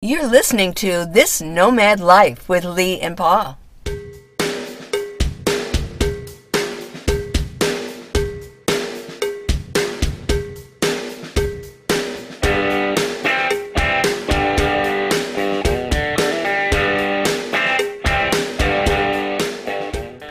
[0.00, 3.58] You're listening to This Nomad Life with Lee and Paul.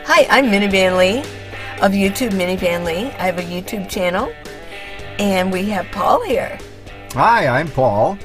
[0.06, 1.18] Hi, I'm Minivan Lee
[1.82, 3.10] of YouTube Minivan Lee.
[3.18, 4.32] I have a YouTube channel,
[5.18, 6.58] and we have Paul here.
[7.12, 8.16] Hi, I'm Paul.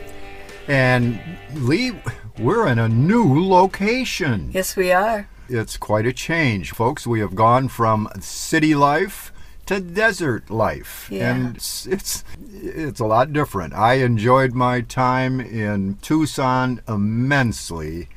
[0.67, 1.19] And
[1.53, 1.91] Lee,
[2.39, 4.49] we're in a new location.
[4.53, 5.27] Yes, we are.
[5.49, 7.05] It's quite a change, folks.
[7.05, 9.33] We have gone from city life
[9.65, 11.07] to desert life.
[11.11, 11.35] Yeah.
[11.35, 13.73] And it's, it's it's a lot different.
[13.73, 18.09] I enjoyed my time in Tucson immensely,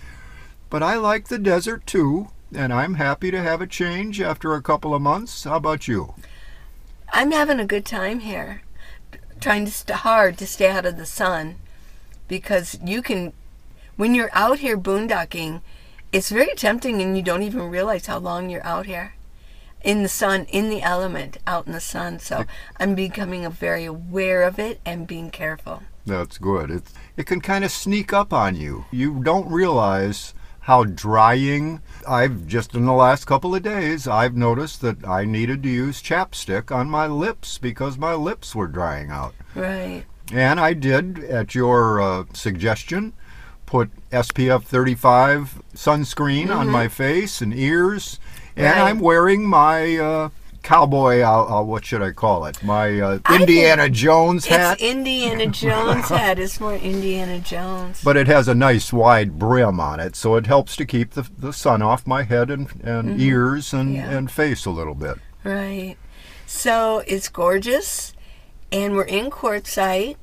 [0.70, 4.62] but I like the desert too, and I'm happy to have a change after a
[4.62, 5.44] couple of months.
[5.44, 6.14] How about you?
[7.12, 8.62] I'm having a good time here,
[9.40, 11.56] trying to st- hard to stay out of the sun,
[12.28, 13.32] because you can,
[13.96, 15.60] when you're out here boondocking,
[16.12, 19.14] it's very tempting, and you don't even realize how long you're out here,
[19.82, 22.18] in the sun, in the element, out in the sun.
[22.18, 22.44] So
[22.78, 25.82] I'm becoming very aware of it and being careful.
[26.06, 26.70] That's good.
[26.70, 26.84] It
[27.16, 28.84] it can kind of sneak up on you.
[28.92, 31.80] You don't realize how drying.
[32.08, 36.02] I've just in the last couple of days I've noticed that I needed to use
[36.02, 39.34] chapstick on my lips because my lips were drying out.
[39.54, 40.04] Right.
[40.32, 43.12] And I did at your uh, suggestion
[43.64, 48.18] put SPF 35 sunscreen on my face and ears
[48.56, 48.80] and Mm-hmm.
[48.80, 48.88] Right.
[48.88, 50.28] I'm wearing my uh,
[50.62, 52.62] cowboy uh, uh, what should I call it?
[52.64, 54.78] My uh, Indiana Jones hat.
[54.80, 56.38] It's Indiana Jones hat.
[56.38, 58.00] It's more Indiana Jones.
[58.02, 61.28] but it has a nice wide brim on it, so it helps to keep the,
[61.38, 64.10] the sun off my head and, and ears and, Mm-hmm.
[64.10, 64.16] Yeah.
[64.16, 65.18] and face a little bit.
[65.44, 65.96] Right.
[66.46, 68.14] So it's gorgeous,
[68.72, 70.16] and we're in Quartzsite.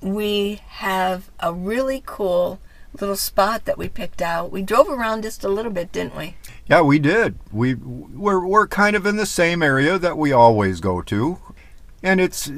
[0.00, 2.60] We have a really cool
[3.00, 4.52] little spot that we picked out.
[4.52, 6.36] We drove around just a little bit, didn't we?
[6.66, 7.36] Yeah, we did.
[7.52, 11.38] We we're we're kind of in the same area that we always go to,
[12.02, 12.50] and it's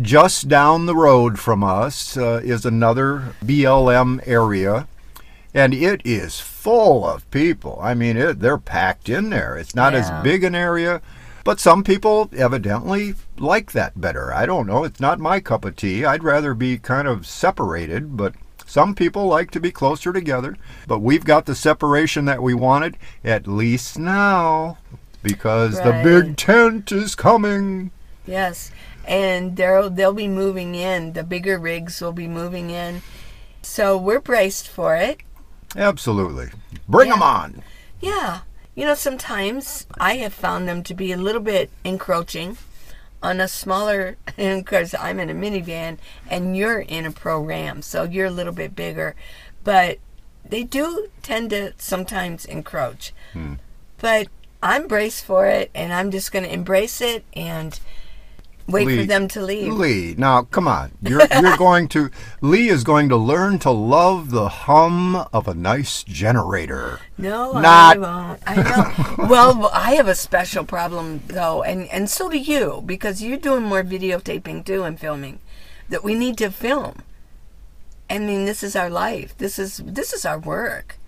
[0.00, 4.86] just down the road from us uh, is another BLM area,
[5.52, 7.78] and it is full of people.
[7.82, 9.56] I mean, it, they're packed in there.
[9.56, 9.98] It's not Yeah.
[10.18, 11.02] as big an area,
[11.44, 14.32] but some people evidently like that better.
[14.32, 14.84] I don't know.
[14.84, 16.04] It's not my cup of tea.
[16.04, 18.34] I'd rather be kind of separated, but.
[18.64, 20.56] Some people like to be closer together,
[20.88, 24.78] but we've got the separation that we wanted, at least now,
[25.22, 27.90] because the big tent is coming.
[28.24, 28.70] Yes.
[29.06, 31.12] And they'll they'll be moving in.
[31.12, 33.02] The bigger rigs will be moving in.
[33.60, 35.20] So we're braced for it.
[35.76, 36.48] Absolutely.
[36.88, 37.62] Bring them on.
[38.00, 38.40] Yeah.
[38.74, 42.56] You know, sometimes I have found them to be a little bit encroaching
[43.22, 48.04] on a smaller, because I'm in a minivan and you're in a Pro Ram, so
[48.04, 49.14] you're a little bit bigger.
[49.62, 49.98] But
[50.44, 53.12] they do tend to sometimes encroach.
[53.32, 53.54] Hmm.
[53.98, 54.28] But
[54.62, 57.78] I'm braced for it and I'm just going to embrace it and
[58.66, 59.72] wait for them to leave.
[59.72, 60.92] Lee, now come on.
[61.02, 65.54] You're you're going to Lee is going to learn to love the hum of a
[65.54, 67.00] nice generator.
[67.18, 67.96] No, Not.
[67.96, 68.40] I won't.
[68.46, 69.26] I know.
[69.28, 73.64] well, I have a special problem though, and and so do you, because you're doing
[73.64, 75.38] more videotaping too and filming.
[75.88, 77.02] That we need to film.
[78.08, 79.36] I mean, this is our life.
[79.38, 80.98] This is this is our work,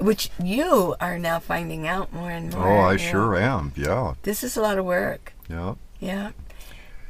[0.00, 2.68] which you are now finding out more and more.
[2.68, 3.72] Oh, I you sure am.
[3.76, 4.14] Yeah.
[4.22, 5.32] This is a lot of work.
[5.48, 5.74] Yeah.
[6.00, 6.30] Yeah.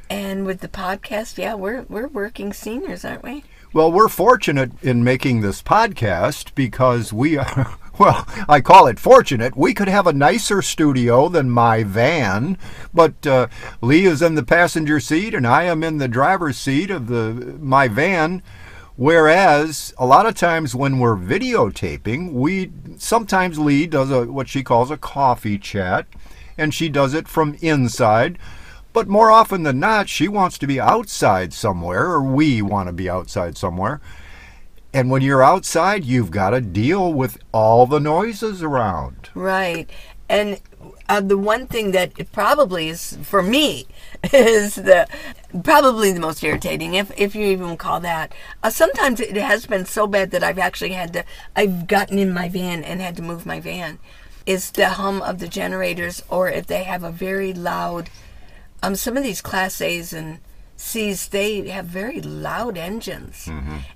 [0.09, 3.43] And with the podcast, yeah, we're we're working seniors, aren't we?
[3.73, 9.57] Well, we're fortunate in making this podcast because we are, well, I call it fortunate.
[9.57, 12.57] We could have a nicer studio than my van,
[12.93, 13.47] but uh,
[13.81, 17.57] Lee is in the passenger seat and I am in the driver's seat of the
[17.59, 18.43] my van.
[18.95, 24.63] Whereas a lot of times when we're videotaping, we sometimes Lee does a what she
[24.63, 26.05] calls a coffee chat,
[26.57, 28.37] and she does it from inside.
[28.95, 32.93] But more often than not, she wants to be outside somewhere, or we want to
[32.93, 33.99] be outside somewhere.
[34.93, 39.31] And when you're outside, you've got to deal with all the noises around.
[39.35, 39.89] Right.
[40.29, 40.61] And
[41.09, 43.85] uh, the one thing that probably is for me
[44.33, 45.09] is the
[45.61, 48.33] probably the most irritating, if if you even call that.
[48.63, 51.25] Uh, sometimes it has been so bad that I've actually had to.
[51.53, 53.99] I've gotten in my van and had to move my van.
[54.45, 58.09] Is the hum of the generators, or if they have a very loud.
[58.85, 60.39] Um, some of these Class A's and
[60.77, 63.49] C's, they have very loud engines,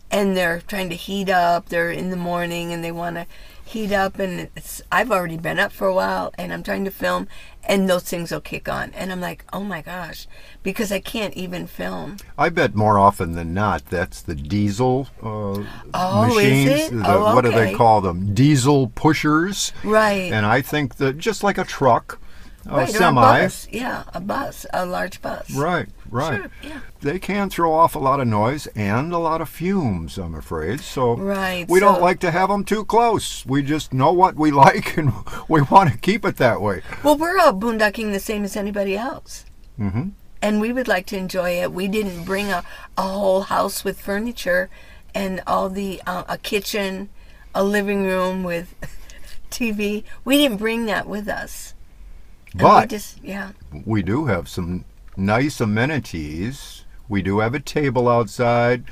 [0.09, 1.69] and they're trying to heat up.
[1.69, 3.25] They're in the morning and they want to
[3.65, 6.91] heat up and it's I've already been up for a while and I'm trying to
[6.91, 7.27] film
[7.63, 10.25] and those things will kick on and I'm like, "Oh my gosh,"
[10.63, 12.17] because I can't even film.
[12.35, 15.63] I bet more often than not that's the diesel uh,
[15.93, 16.69] Oh, is machines.
[16.91, 16.95] it?
[16.95, 18.33] The, Oh, What do they call them?
[18.33, 19.71] Diesel pushers.
[19.83, 20.31] Right.
[20.31, 22.19] And I think that just like a truck,
[22.69, 23.21] a right, or semi.
[23.41, 23.67] bus.
[23.71, 25.51] Yeah, a bus, a large bus.
[25.53, 26.41] Right, right.
[26.41, 26.79] Sure, yeah.
[27.01, 30.79] They can throw off a lot of noise and a lot of fumes, I'm afraid.
[30.81, 33.45] So Right, we don't like to have them too close.
[33.45, 35.11] We just know what we like and
[35.49, 36.81] we want to keep it that way.
[37.03, 39.45] Well, we're all boondocking the same as anybody else.
[39.79, 40.09] Mm-hmm.
[40.41, 41.71] and we would like to enjoy it.
[41.71, 42.63] We didn't bring a,
[42.97, 44.69] a whole house with furniture
[45.15, 47.07] and all the uh, a kitchen,
[47.55, 48.75] a living room with
[49.49, 50.03] TV.
[50.25, 51.73] We didn't bring that with us.
[52.53, 53.51] And we But just yeah,
[53.85, 54.85] we do have some
[55.15, 56.85] nice amenities.
[57.07, 58.83] We do have a table outside.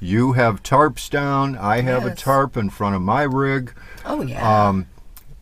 [0.00, 1.56] You have tarps down.
[1.56, 3.72] I have a tarp in front of my rig.
[4.04, 4.86] oh yeah, Um,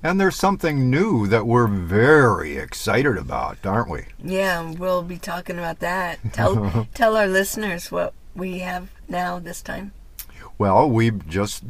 [0.03, 4.05] and there's something new that we're very excited about, aren't we?
[4.23, 4.71] yeah.
[4.71, 6.19] We'll be talking about that.
[6.33, 9.93] Tell tell our listeners what we have now this time.
[10.59, 11.65] Well, we've just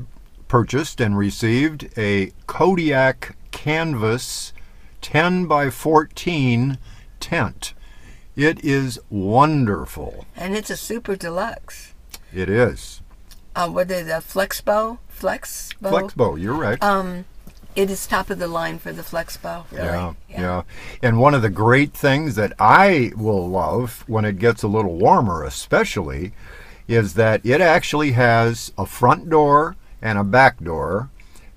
[0.49, 4.52] purchased and received a Kodiak Canvas
[5.05, 6.79] 10 by 14
[7.21, 7.75] tent.
[8.37, 10.25] It is wonderful.
[10.35, 11.93] And it's a super deluxe.
[12.33, 13.03] It is.
[13.55, 14.99] Uh, what is the Flexbow?
[15.15, 15.75] Flexbow.
[15.91, 16.83] Flexbow, you're right.
[16.83, 17.27] Um,
[17.77, 19.71] it is top of the line for the Flexbow.
[19.71, 19.85] Really.
[19.85, 20.62] Yeah, yeah.
[21.03, 24.97] And one of the great things that I will love when it gets a little
[24.97, 26.33] warmer, especially,
[26.89, 31.11] is that it actually has a front door and a back door.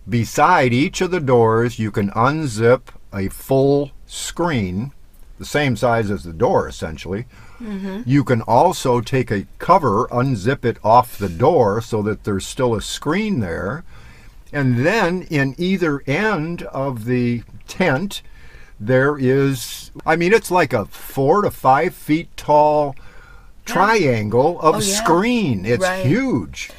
[0.07, 2.83] Beside each of the doors, you can unzip
[3.13, 4.91] a full screen,
[5.37, 7.25] the same size as the door essentially.
[7.59, 8.01] Mm-hmm.
[8.05, 12.73] You can also take a cover, unzip it off the door so that there's still
[12.75, 13.83] a screen there.
[14.53, 18.21] And then in either end of the tent,
[18.79, 22.95] there is, I mean, it's like a four to five feet tall
[23.65, 24.95] triangle of Oh, yeah.
[25.03, 25.65] screen.
[25.65, 26.05] It's Right.
[26.05, 26.69] huge.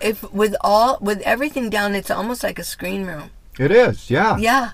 [0.00, 3.30] If with all with everything down, it's almost like a screen room.
[3.58, 4.36] It is, yeah.
[4.36, 4.72] Yeah.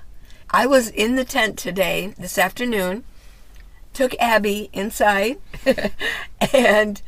[0.50, 3.04] I was in the tent today, this afternoon,
[3.94, 5.38] took Abby inside,
[6.52, 7.00] and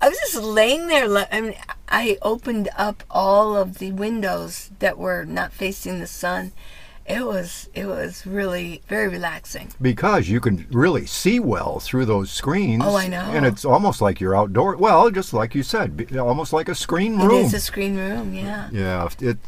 [0.00, 1.26] I was just laying there.
[1.30, 1.54] I mean,
[1.88, 6.52] I opened up all of the windows that were not facing the sun.
[7.08, 9.72] It was it was really very relaxing.
[9.80, 12.82] Because you can really see well through those screens.
[12.84, 13.20] Oh, I know.
[13.20, 14.76] And it's almost like you're outdoor.
[14.76, 17.30] Well, just like you said, almost like a screen room.
[17.30, 18.68] It is a screen room, yeah.
[18.72, 19.38] Yeah, it.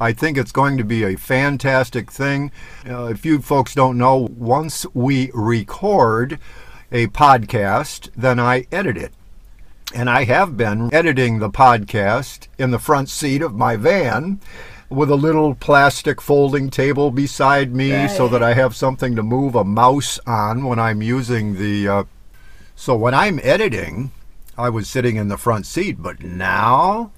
[0.00, 2.50] I think it's going to be a fantastic thing.
[2.88, 6.40] Uh, if you folks don't know, once we record
[6.90, 9.12] a podcast, then I edit it.
[9.94, 14.40] And I have been editing the podcast in the front seat of my van
[14.94, 19.54] with a little plastic folding table beside me so that I have something to move
[19.54, 21.88] a mouse on when I'm using the.
[21.88, 22.04] Uh,
[22.76, 24.10] so when I'm editing,
[24.56, 27.10] I was sitting in the front seat, but now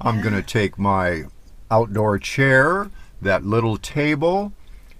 [0.00, 1.24] I'm going to take my
[1.70, 2.90] outdoor chair,
[3.22, 4.52] that little table,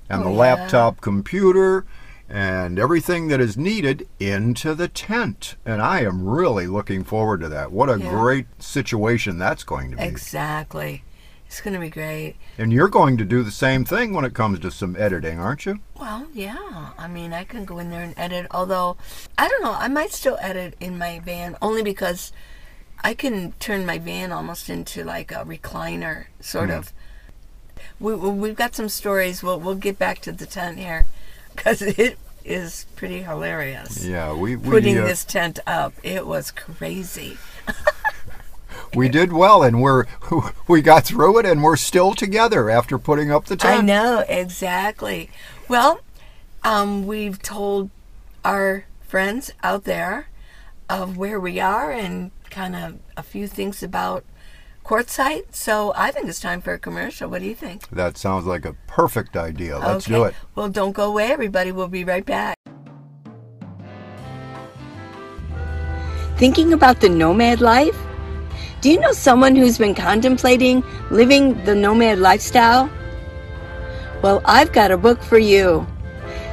[0.08, 0.36] and Oh, the yeah.
[0.36, 1.84] laptop computer
[2.28, 5.56] and everything that is needed into the tent.
[5.66, 7.72] And I am really looking forward to that.
[7.72, 8.08] What a Yeah.
[8.10, 10.04] great situation that's going to be.
[10.04, 11.02] Exactly.
[11.50, 12.36] It's going to be great.
[12.58, 15.66] And you're going to do the same thing when it comes to some editing, aren't
[15.66, 15.80] you?
[15.98, 16.90] Well, yeah.
[16.96, 18.46] I mean, I can go in there and edit.
[18.52, 18.96] Although,
[19.36, 19.72] I don't know.
[19.72, 22.30] I might still edit in my van only because
[23.02, 26.92] I can turn my van almost into like a recliner, sort of.
[27.98, 29.42] We, we- we've got some stories.
[29.42, 31.06] We'll we'll get back to the tent here
[31.56, 34.04] because it is pretty hilarious.
[34.06, 37.38] Yeah, we we, Putting uh, this tent up, it was crazy.
[38.94, 40.06] we did well, and we're
[40.68, 43.78] we got through it, and we're still together after putting up the tent.
[43.78, 45.30] I know exactly.
[45.68, 46.00] Well,
[46.62, 47.90] um, we've told
[48.44, 50.28] our friends out there
[50.88, 54.24] of where we are and kind of a few things about
[54.84, 55.54] Quartzsite.
[55.54, 57.30] So I think it's time for a commercial.
[57.30, 57.88] What do you think?
[57.90, 59.78] That sounds like a perfect idea.
[59.78, 60.14] Let's okay.
[60.14, 60.34] do it.
[60.54, 61.70] Well, don't go away, everybody.
[61.70, 62.56] We'll be right back.
[66.36, 67.96] Thinking about the nomad life?
[68.80, 72.88] Do you know someone who's been contemplating living the nomad lifestyle?
[74.22, 75.86] Well, I've got a book for you.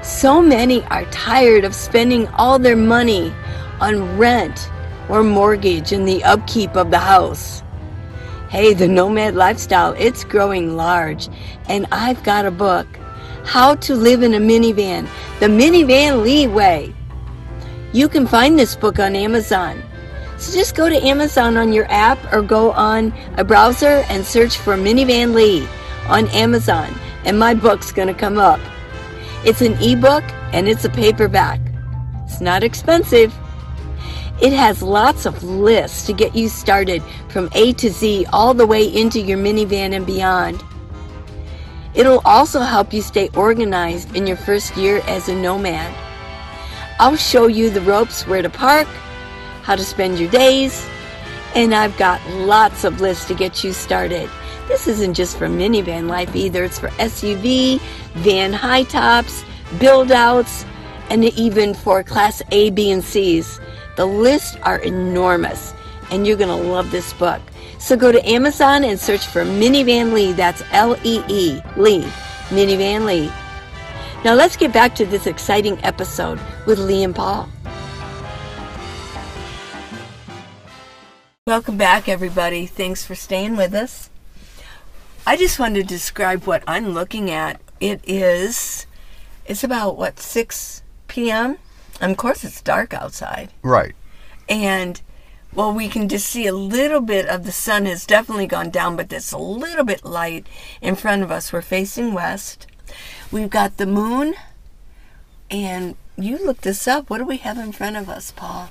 [0.03, 3.33] So many are tired of spending all their money
[3.79, 4.69] on rent
[5.07, 7.63] or mortgage and the upkeep of the house.
[8.49, 11.29] Hey, the nomad lifestyle, it's growing large,
[11.69, 12.87] and I've got a book.
[13.45, 15.07] How to Live in a Minivan,
[15.39, 16.93] the Minivan Leeway.
[17.93, 19.81] You can find this book on Amazon.
[20.37, 24.57] So just go to Amazon on your app or go on a browser and search
[24.57, 25.67] for Minivan Lee.
[26.07, 26.93] on Amazon,
[27.25, 28.59] and my book's going to come up.
[29.43, 31.59] It's an ebook and it's a paperback.
[32.23, 33.33] It's not expensive.
[34.41, 38.67] It has lots of lists to get you started from A to Z all the
[38.67, 40.63] way into your minivan and beyond.
[41.95, 45.93] It'll also help you stay organized in your first year as a nomad.
[46.99, 48.87] I'll show you the ropes where to park,
[49.67, 50.87] how to spend your days,
[51.53, 54.29] and I've got lots of lists to get you started.
[54.69, 57.81] This isn't just for minivan life either, it's for SUV,
[58.13, 59.43] van high tops,
[59.77, 60.65] build outs,
[61.09, 63.59] and even for class A, B, and C's.
[63.97, 65.73] The lists are enormous,
[66.11, 67.41] and you're going to love this book.
[67.77, 70.31] So go to Amazon and search for Minivan Lee.
[70.31, 72.07] That's L E E, Lee.
[72.47, 73.29] Minivan Lee.
[74.23, 77.49] Now let's get back to this exciting episode with Lee and Paul.
[81.47, 82.65] Welcome back, everybody.
[82.65, 84.09] Thanks for staying with us.
[85.25, 87.61] I just wanted to describe what I'm looking at.
[87.79, 88.85] It is,
[89.45, 91.57] it's about what, 6 p.m.?
[92.01, 93.53] And of course, it's dark outside.
[93.61, 93.95] Right.
[94.49, 95.01] And
[95.53, 98.97] well, we can just see a little bit of the sun has definitely gone down,
[98.97, 100.45] but there's a little bit light
[100.81, 101.53] in front of us.
[101.53, 102.67] We're facing west.
[103.31, 104.35] We've got the moon,
[105.49, 107.09] and you looked this up.
[107.09, 108.69] What do we have in front of us, Paul?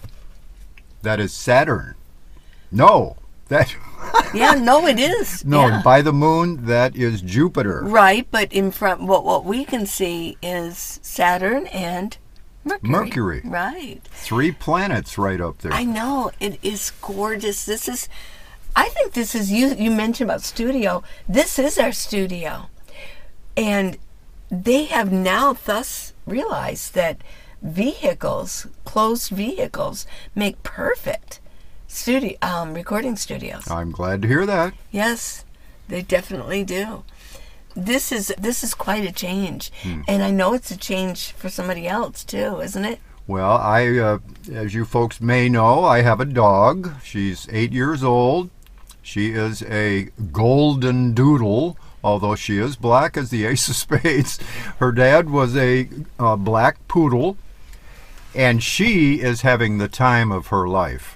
[1.00, 1.94] That is Saturn.
[2.70, 3.16] No,
[3.48, 3.74] that.
[4.34, 5.44] yeah, no, it is.
[5.44, 5.82] No, yeah.
[5.82, 7.82] by the moon, that is Jupiter.
[7.84, 12.16] Right, but in front, what what we can see is Saturn and
[12.64, 12.90] Mercury.
[12.90, 13.42] Mercury.
[13.44, 14.00] Right.
[14.10, 15.72] Three planets right up there.
[15.72, 16.32] I know.
[16.40, 17.64] It is gorgeous.
[17.64, 18.08] This is
[18.74, 21.02] I think this is you you mentioned about studio.
[21.28, 22.68] This is our studio.
[23.56, 23.96] And
[24.50, 27.22] they have now thus realized that
[27.62, 31.40] vehicles, closed vehicles, make perfect
[31.96, 33.70] studio um, recording studios.
[33.70, 34.74] I'm glad to hear that.
[34.90, 35.44] Yes,
[35.88, 37.04] they definitely do
[37.76, 40.00] this is this is quite a change, hmm.
[40.08, 42.98] and I know it's a change for somebody else too, isn't it?
[43.26, 44.18] Well, I, uh,
[44.52, 46.94] as you folks may know, I have a dog.
[47.02, 48.50] She's eight years old.
[49.02, 54.38] She is a golden doodle, although she is black as the ace of spades.
[54.78, 55.88] Her dad was a
[56.18, 57.36] uh, black poodle,
[58.34, 61.15] and she is having the time of her life.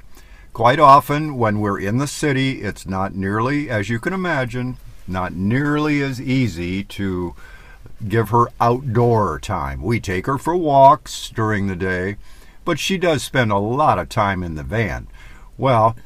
[0.61, 4.77] Quite often, when we're in the city, it's not nearly, as you can imagine,
[5.09, 7.35] not nearly as easy to
[8.07, 9.81] give her outdoor time.
[9.81, 12.19] We take her for walks during the day,
[12.67, 15.07] but she does spend a lot of time in the van.
[15.57, 15.97] Well,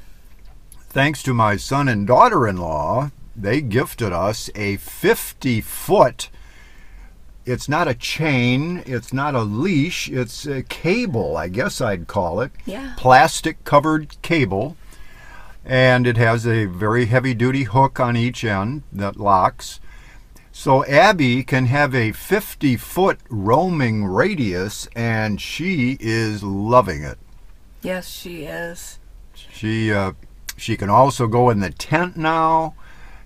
[0.88, 6.30] thanks to my son and daughter in law, they gifted us a 50 foot.
[7.46, 12.40] It's not a chain, it's not a leash, it's a cable, I guess I'd call
[12.40, 12.52] it.
[12.64, 12.94] Yeah.
[12.96, 14.76] Plastic covered cable
[15.64, 19.80] and it has a very heavy duty hook on each end that locks.
[20.52, 27.18] So Abby can have a 50 foot roaming radius and she is loving it.
[27.82, 28.98] Yes, she is.
[29.34, 30.12] She uh,
[30.56, 32.74] she can also go in the tent now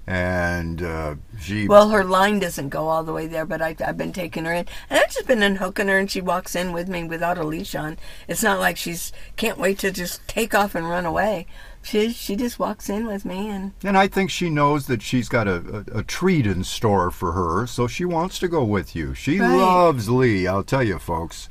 [0.09, 3.99] and uh, she well her line doesn't go all the way there but I, have
[3.99, 6.89] been taking her in and i've just been unhooking her and she walks in with
[6.89, 10.75] me without a leash on it's not like she's can't wait to just take off
[10.75, 11.47] and run away
[11.83, 15.29] she she just walks in with me and and I think she knows that she's
[15.29, 18.97] got a, a, a treat in store for her, so she wants to go with
[18.97, 19.15] you.
[19.15, 19.57] She right.
[19.57, 21.49] loves Lee, I'll tell you, folks.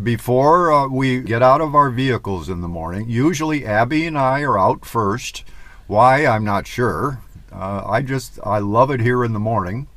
[0.00, 4.42] Before uh, we get out of our vehicles in the morning, usually Abby and I
[4.42, 5.44] are out first.
[5.88, 7.20] Why I'm not sure.
[7.52, 9.88] Uh, I just I love it here in the morning.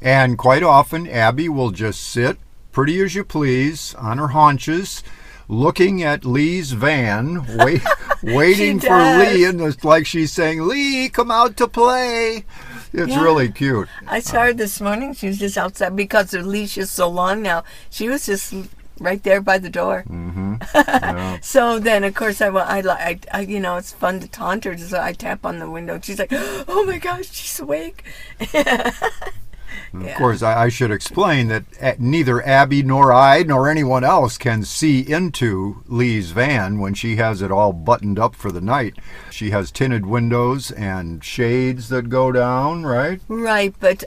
[0.00, 2.38] And quite often, Abby will just sit,
[2.72, 5.02] pretty as you please, on her haunches
[5.48, 7.82] looking at Lee's van, wait,
[8.22, 12.44] waiting for Lee, and it's like she's saying, "Lee, come out to play."
[12.92, 13.22] It's yeah.
[13.22, 13.88] really cute.
[14.06, 15.14] I saw her this morning.
[15.14, 17.64] She was just outside because her leash is so long now.
[17.90, 18.54] She was just
[18.98, 20.04] right there by the door.
[20.08, 20.54] Mm-hmm.
[20.74, 21.38] Yeah.
[21.40, 24.76] so then, of course, I, I, I, I, you know, it's fun to taunt her.
[24.78, 26.00] So I tap on the window.
[26.02, 28.04] She's like, "Oh my gosh, she's awake."
[29.92, 30.06] Yeah.
[30.10, 34.64] Of course, I, I, should explain that neither Abby nor I nor anyone else can
[34.64, 38.94] see into Lee's van when she has it all buttoned up for the night.
[39.30, 43.20] She has tinted windows and shades that go down, right?
[43.28, 44.04] Right, but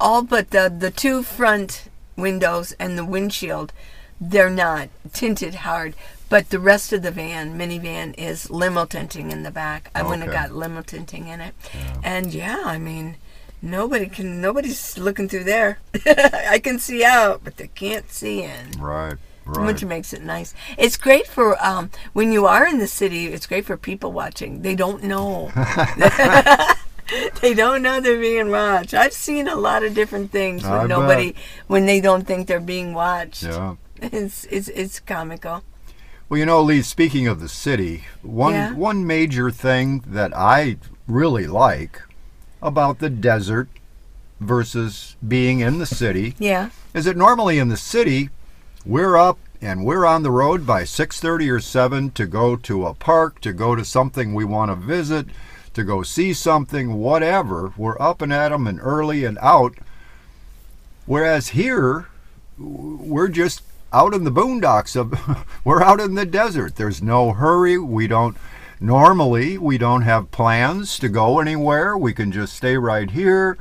[0.00, 3.72] all but the the two front windows and the windshield,
[4.20, 5.94] they're not tinted hard.
[6.28, 9.90] But the rest of the van, minivan, is limo tinting in the back.
[9.94, 10.08] I okay.
[10.08, 11.54] went and got limo tinting in it.
[11.72, 12.00] Yeah.
[12.02, 13.16] And yeah, I mean,
[13.62, 18.70] nobody can nobody's looking through there i can see out but they can't see in
[18.78, 19.14] right
[19.46, 23.28] right which makes it nice it's great for um, when you are in the city
[23.28, 25.50] it's great for people watching they don't know
[27.40, 28.94] they don't know they're being watched.
[28.94, 31.34] I've seen a lot of different things when I nobody,
[31.66, 33.44] when they don't think they're being watched.
[33.44, 33.76] Yeah.
[34.02, 35.62] It's it's it's comical.
[36.28, 38.72] Well, you know, Lee, speaking of the city, one Yeah.
[38.72, 40.76] one major thing that I
[41.06, 42.02] really like
[42.60, 43.68] about the desert
[44.40, 46.70] versus being in the city Yeah.
[46.94, 48.30] is that normally in the city
[48.84, 52.92] we're up and we're on the road by 6:30 or 7 to go to a
[52.94, 55.26] park, to go to something we want to visit,
[55.74, 57.72] to go see something, whatever.
[57.76, 59.74] We're up and at 'em and early and out.
[61.06, 62.06] Whereas here
[62.58, 63.62] we're just
[63.92, 66.76] out in the boondocks of we're out in the desert.
[66.76, 67.78] There's no hurry.
[67.78, 68.36] We don't
[68.80, 71.96] normally we don't have plans to go anywhere.
[71.96, 73.56] We can just stay right here.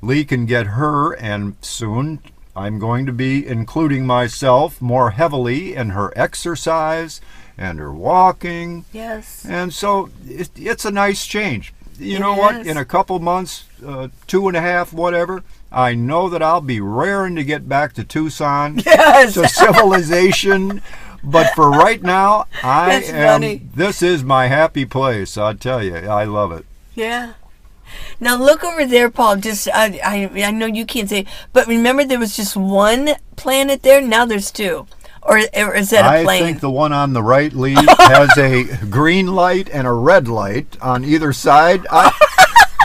[0.00, 2.20] Lee can get her, and soon
[2.56, 7.20] I'm going to be including myself more heavily in her exercise
[7.56, 8.84] and her walking.
[8.92, 9.44] Yes.
[9.48, 11.72] And so it, it's a nice change.
[11.98, 12.66] You It know what?
[12.66, 16.80] In a couple months, uh, two and a half, whatever, I know that I'll be
[16.80, 19.34] raring to get back to Tucson, Yes.
[19.34, 20.82] to civilization.
[21.24, 23.26] But for right now, I That's am.
[23.28, 23.62] funny.
[23.74, 25.38] This is my happy place.
[25.38, 26.66] I tell you, I love it.
[26.94, 27.34] Yeah.
[28.18, 29.36] Now look over there, Paul.
[29.36, 33.82] Just I, I I know you can't say, but remember there was just one planet
[33.82, 34.00] there.
[34.00, 34.86] Now there's two,
[35.22, 36.42] or, or is that a I plane?
[36.42, 40.26] I think the one on the right, Lee, has a green light and a red
[40.26, 41.86] light on either side.
[41.90, 42.10] I,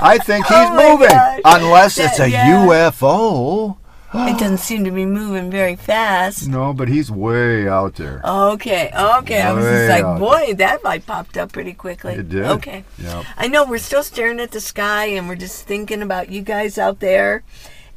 [0.01, 1.41] I think oh he's Oh moving, gosh.
[1.45, 2.65] unless it's a yeah.
[2.65, 3.77] UFO.
[4.13, 6.47] it doesn't seem to be moving very fast.
[6.47, 8.21] No, but he's way out there.
[8.23, 9.41] Okay, okay.
[9.41, 12.13] I was just like, boy, that light popped up pretty quickly.
[12.13, 12.45] It did.
[12.45, 12.83] Okay.
[12.99, 13.25] Yep.
[13.37, 16.77] I know we're still staring at the sky and we're just thinking about you guys
[16.77, 17.43] out there.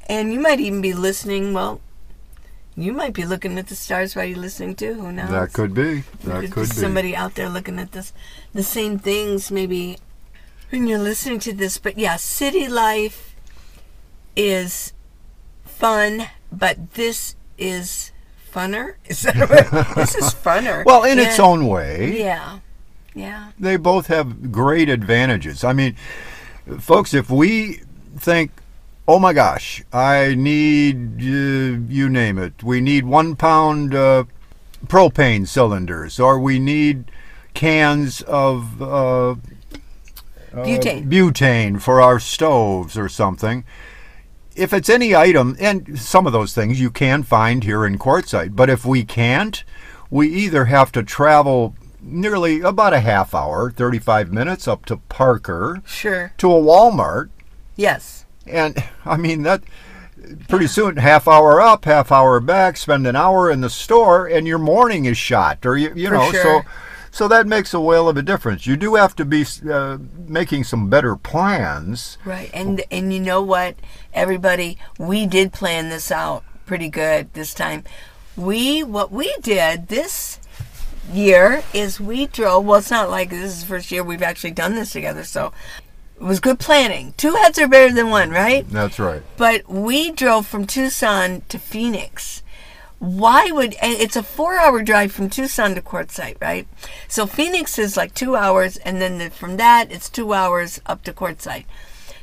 [0.08, 1.54] And you might even be listening.
[1.54, 1.80] Well,
[2.76, 4.94] you might be looking at the stars while you're listening too.
[4.94, 5.30] Who knows?
[5.30, 6.02] That could be.
[6.24, 6.74] There That could be.
[6.74, 8.12] somebody out there looking at this,
[8.52, 9.98] the same things maybe
[10.70, 11.78] when you're listening to this.
[11.78, 13.34] But yeah, city life
[14.36, 14.92] is
[15.64, 18.12] fun, but this is
[18.52, 18.94] funner.
[19.06, 19.94] Is that right?
[19.94, 20.84] this is funner.
[20.86, 22.60] Well, in its own way, Yeah,
[23.14, 25.64] yeah, they both have great advantages.
[25.64, 25.96] I mean,
[26.78, 27.82] folks, if we
[28.16, 28.50] think,
[29.06, 34.24] oh my gosh, I need, uh, you name it, we need one pound uh,
[34.86, 37.10] propane cylinders, or we need
[37.54, 39.34] cans of uh,
[40.52, 41.08] uh, Butane.
[41.08, 43.64] butane for our stoves or something.
[44.56, 48.56] If it's any item, and some of those things you can find here in Quartzsite,
[48.56, 49.62] but if we can't,
[50.10, 55.82] we either have to travel nearly about a half hour, 35 minutes up to Parker,
[55.86, 56.32] sure.
[56.38, 57.30] to a Walmart,
[57.76, 59.62] Yes, and I mean that
[60.48, 64.46] pretty soon half hour up, half hour back, spend an hour in the store and
[64.46, 66.42] your morning is shot or you, you For know sure.
[66.42, 66.60] so
[67.10, 68.66] so that makes a whale of a difference.
[68.66, 72.18] You do have to be uh, making some better plans.
[72.24, 72.50] right.
[72.54, 73.76] And and you know what,
[74.12, 77.84] everybody, we did plan this out pretty good this time.
[78.36, 80.38] We what we did this
[81.12, 82.64] year is we drove.
[82.64, 85.52] Well, it's not like this is the first year we've actually done this together, so
[86.16, 87.14] it was good planning.
[87.16, 88.68] Two heads are better than one, right?
[88.70, 89.22] That's right.
[89.36, 92.42] But we drove from Tucson to Phoenix.
[93.00, 96.68] Why would it's a four-hour drive from Tucson to Quartzsite, right?
[97.08, 101.02] So Phoenix is like two hours, and then the, from that it's two hours up
[101.04, 101.64] to Quartzsite.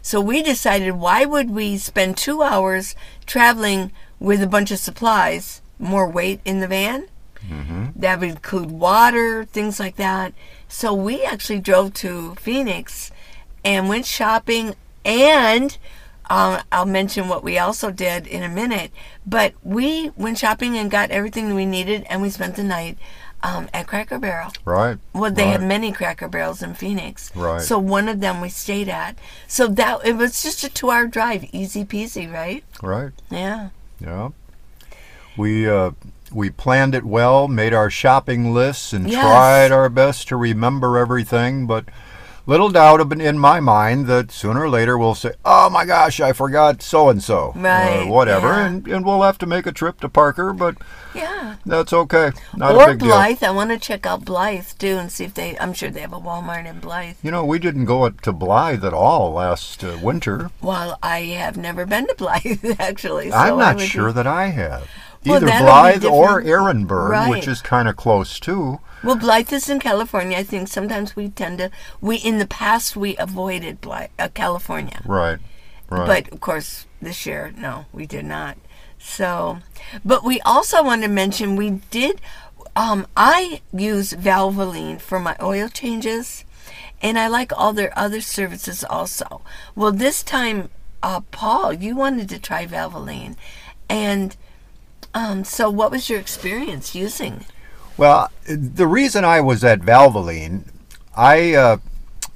[0.03, 5.61] So we decided, why would we spend two hours traveling with a bunch of supplies,
[5.79, 7.07] more weight in the van?
[7.49, 7.87] Mm-hmm.
[7.95, 10.33] That would include water, things like that.
[10.67, 13.11] So we actually drove to Phoenix
[13.65, 15.75] and went shopping and
[16.29, 18.91] uh, I'll mention what we also did in a minute.
[19.25, 22.97] But we went shopping and got everything we needed, and we spent the night
[23.43, 24.51] um, at Cracker Barrel.
[24.65, 24.97] Right.
[25.13, 25.59] Well, they right.
[25.59, 27.35] had many Cracker Barrels in Phoenix.
[27.35, 27.61] Right.
[27.61, 29.17] So one of them we stayed at.
[29.47, 32.63] So that it was just a two-hour drive, easy peasy, right?
[32.81, 33.11] Right.
[33.29, 33.69] Yeah.
[33.99, 34.29] Yeah.
[35.37, 35.91] We uh,
[36.31, 39.21] we planned it well, made our shopping lists, and Yes.
[39.21, 41.67] tried our best to remember everything.
[41.67, 41.85] But
[42.47, 46.33] little doubt in my mind that sooner or later we'll say, "Oh my gosh, I
[46.33, 48.65] forgot so and so," Right, whatever, yeah.
[48.65, 50.77] and and we'll have to make a trip to Parker, but
[51.13, 51.55] Yeah.
[51.65, 52.31] that's okay.
[52.55, 53.09] Not a or big deal.
[53.09, 53.43] Blythe.
[53.43, 55.57] I want to check out Blythe too and see if they.
[55.59, 57.17] I'm sure they have a Walmart in Blythe.
[57.21, 60.49] You know, we didn't go to Blythe at all last uh, winter.
[60.61, 63.29] Well, I have never been to Blythe actually.
[63.31, 64.87] So I'm not be- sure that I have.
[65.27, 66.41] Well, Either that'll Blythe or.
[66.41, 67.29] Ehrenberg, Right.
[67.29, 68.79] which is kind of close too.
[69.03, 70.37] Well, Blythe is in California.
[70.37, 71.69] I think sometimes we tend to.
[72.01, 75.39] We in the past we avoided Blythe, uh, California, Right.
[75.89, 76.07] Right.
[76.25, 78.57] but of course this year no, we did not.
[78.99, 79.59] So,
[80.03, 82.19] but we also want to mention we did.
[82.75, 86.43] Um, I use Valvoline for my oil changes,
[87.01, 89.41] and I like all their other services also.
[89.75, 90.69] Well, this time,
[91.03, 93.35] uh, Paul, you wanted to try Valvoline,
[93.89, 94.35] and
[95.13, 97.45] um, so what was your experience using?
[97.97, 100.65] Well, the reason I was at Valvoline,
[101.15, 101.77] I uh,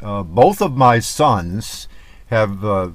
[0.02, 1.88] uh, both of my sons
[2.28, 2.92] have uh,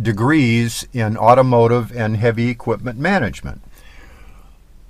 [0.00, 3.62] degrees in automotive and heavy equipment management.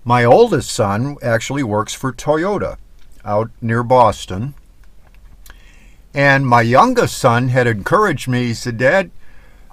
[0.05, 2.79] My oldest son actually works for Toyota
[3.25, 4.55] out near Boston.
[6.13, 8.49] And my youngest son had encouraged me.
[8.49, 9.11] He said, Dad,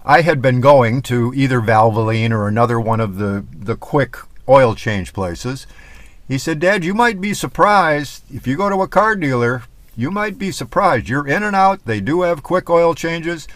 [0.06, 4.76] I had been going to either Valvoline or another one of the, the quick oil
[4.76, 5.68] change places.
[6.28, 9.64] He said, Dad, you might be surprised if you go to a car dealer,
[9.96, 11.10] you might be surprised.
[11.10, 13.48] You're in and out, they do have quick oil changes,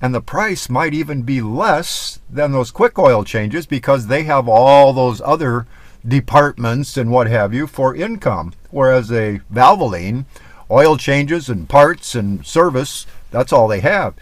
[0.00, 4.48] and the price might even be less than those quick oil changes because they have
[4.48, 5.66] all those other
[6.06, 8.52] departments and what have you for income.
[8.70, 10.24] Whereas a Valvoline,
[10.70, 14.14] oil changes and parts and service, that's all they have.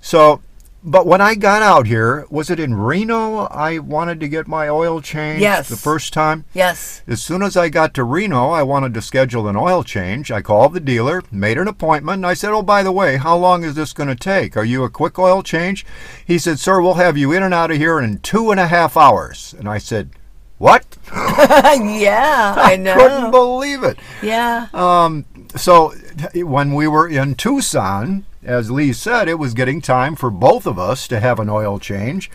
[0.00, 0.42] So,
[0.84, 3.46] but when I got out here, was it in Reno?
[3.46, 5.68] I wanted to get my oil changed Yes.
[5.68, 6.44] the first time.
[6.54, 7.02] Yes.
[7.06, 10.30] As soon as I got to Reno, I wanted to schedule an oil change.
[10.32, 13.36] I called the dealer, made an appointment, and I said, Oh, by the way, how
[13.36, 14.56] long is this going to take?
[14.56, 15.86] Are you a quick oil change?
[16.26, 18.66] He said, Sir, we'll have you in and out of here in two and a
[18.66, 19.54] half hours.
[19.58, 20.10] And I said,
[20.58, 20.84] What?
[21.12, 22.94] yeah, I know.
[22.96, 23.98] Couldn't believe it.
[24.22, 24.66] yeah.
[24.74, 25.90] Um, so
[26.34, 30.78] when we were in Tucson, as Lee said, it was getting time for both of
[30.78, 32.30] us to have an oil change.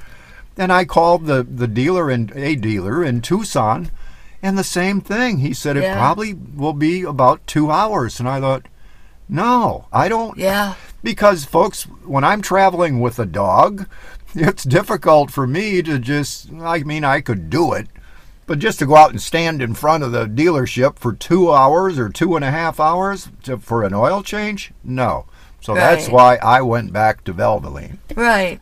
[0.58, 3.92] And I called the, the dealer in a dealer in Tucson,
[4.42, 5.40] and the same thing.
[5.40, 8.20] He said it probably will be about two hours.
[8.20, 8.68] And I thought,
[9.30, 10.38] no, I don't.
[10.38, 10.76] Yeah.
[11.04, 13.88] Because folks, when I'm traveling with a dog,
[14.36, 16.52] it's difficult for me to just.
[16.54, 17.88] I mean, I could do it,
[18.46, 22.00] but just to go out and stand in front of the dealership for two hours
[22.00, 25.26] or two and a half hours to, for an oil change, no.
[25.62, 27.98] So that's why I went back to Valvoline.
[28.16, 28.62] Right.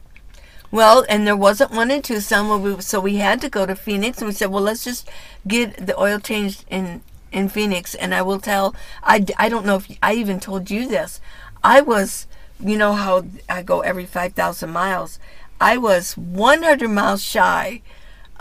[0.72, 3.76] Well, and there wasn't one in Tucson, where we, so we had to go to
[3.76, 5.10] Phoenix, and we said, well, let's just
[5.48, 7.96] get the oil changed in in Phoenix.
[7.96, 11.22] And I will tell, I, I don't know if I even told you this.
[11.64, 12.28] I was,
[12.60, 15.20] you know how I go every five thousand miles.
[15.62, 17.82] I was one hundred miles shy.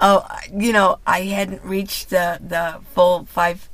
[0.01, 3.69] Oh, you know, I hadn't reached the the full five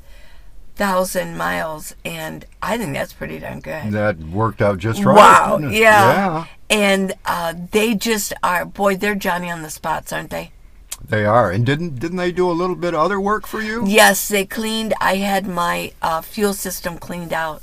[0.80, 3.92] thousand miles, and I think that's pretty darn good.
[3.92, 5.14] That worked out just right.
[5.14, 5.58] Wow.
[5.58, 5.74] didn't?
[5.74, 6.46] Yeah.
[6.70, 10.52] And uh, they just are, boy, they're Johnny on the spots, aren't they?
[11.06, 11.50] they are.
[11.50, 13.86] And didn't didn't they do a little bit of other work for you?
[13.86, 14.94] Yes, they cleaned.
[15.02, 17.62] I had my uh, fuel system cleaned out.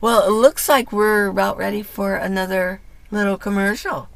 [0.00, 2.80] Well, it looks like we're about ready for another
[3.12, 4.08] little commercial.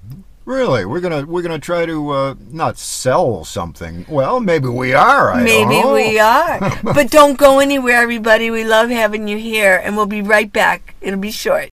[0.48, 0.86] Really?
[0.86, 4.06] We're gonna we're gonna try to uh, not sell something.
[4.08, 5.30] Well, maybe we are.
[5.30, 5.92] I Maybe don't know.
[5.92, 6.58] we are.
[6.82, 8.50] but don't go anywhere, everybody.
[8.50, 10.94] We love having you here, and we'll be right back.
[11.02, 11.68] It'll be short.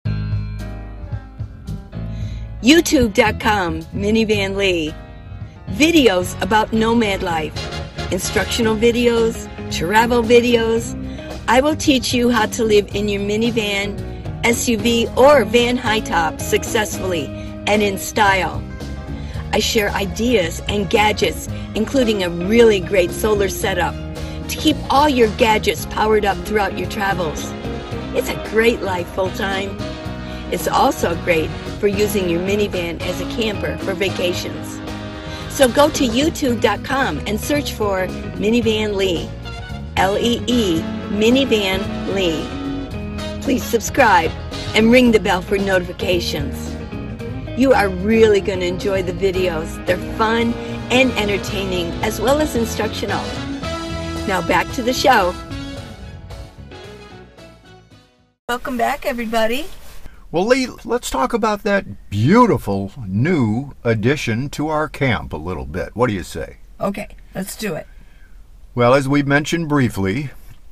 [2.63, 4.91] YouTube.com, Minivan Lee.
[5.73, 7.53] Videos about nomad life,
[8.11, 10.97] instructional videos, travel videos.
[11.47, 14.12] I will teach you how to live in your minivan,
[14.43, 17.25] SUV, or van high top successfully
[17.67, 18.63] and in style.
[19.51, 23.93] I share ideas and gadgets, including a really great solar setup
[24.47, 27.51] to keep all your gadgets powered up throughout your travels.
[28.15, 29.77] It's a great life full time.
[30.51, 34.79] It's also great for using your minivan as a camper for vacations.
[35.49, 39.29] So go to youtube.com and search for Minivan Lee.
[39.97, 42.62] L E E, Minivan Lee.
[43.43, 44.31] Please subscribe
[44.73, 46.73] and ring the bell for notifications.
[47.59, 49.85] You are really going to enjoy the videos.
[49.85, 50.53] They're fun
[50.89, 53.21] and entertaining as well as instructional.
[54.27, 55.35] Now back to the show.
[58.47, 59.65] Welcome back, everybody.
[60.31, 65.93] Well, Lee, let's talk about that beautiful new addition to our camp a little bit.
[65.97, 66.59] What do you say?
[66.79, 67.87] Okay, let's do it.
[68.73, 70.29] Well, as we mentioned briefly,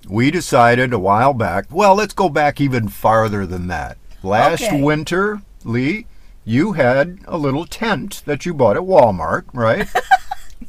[0.07, 1.65] we decided a while back.
[1.71, 3.97] Well, let's go back even farther than that.
[4.23, 4.81] Last Okay.
[4.81, 6.05] winter, Lee,
[6.45, 9.87] you had a little tent that you bought at Walmart, right?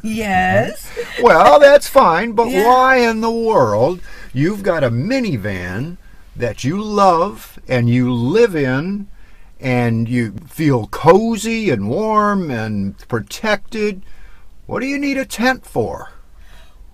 [0.02, 0.90] Yes.
[0.90, 1.22] Mm-hmm.
[1.22, 2.66] well, that's fine, but Yeah.
[2.66, 4.00] why in the world
[4.32, 5.96] you've got a minivan
[6.34, 9.06] that you love and you live in
[9.60, 14.02] and you feel cozy and warm and protected?
[14.66, 16.10] What do you need a tent for?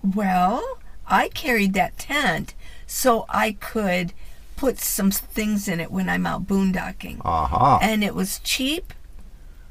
[0.03, 0.78] Well,
[1.09, 2.53] I carried that tent
[2.87, 4.13] so I could
[4.55, 7.21] put some things in it when I'm out boondocking.
[7.23, 7.79] Aha.
[7.81, 8.93] and it was cheap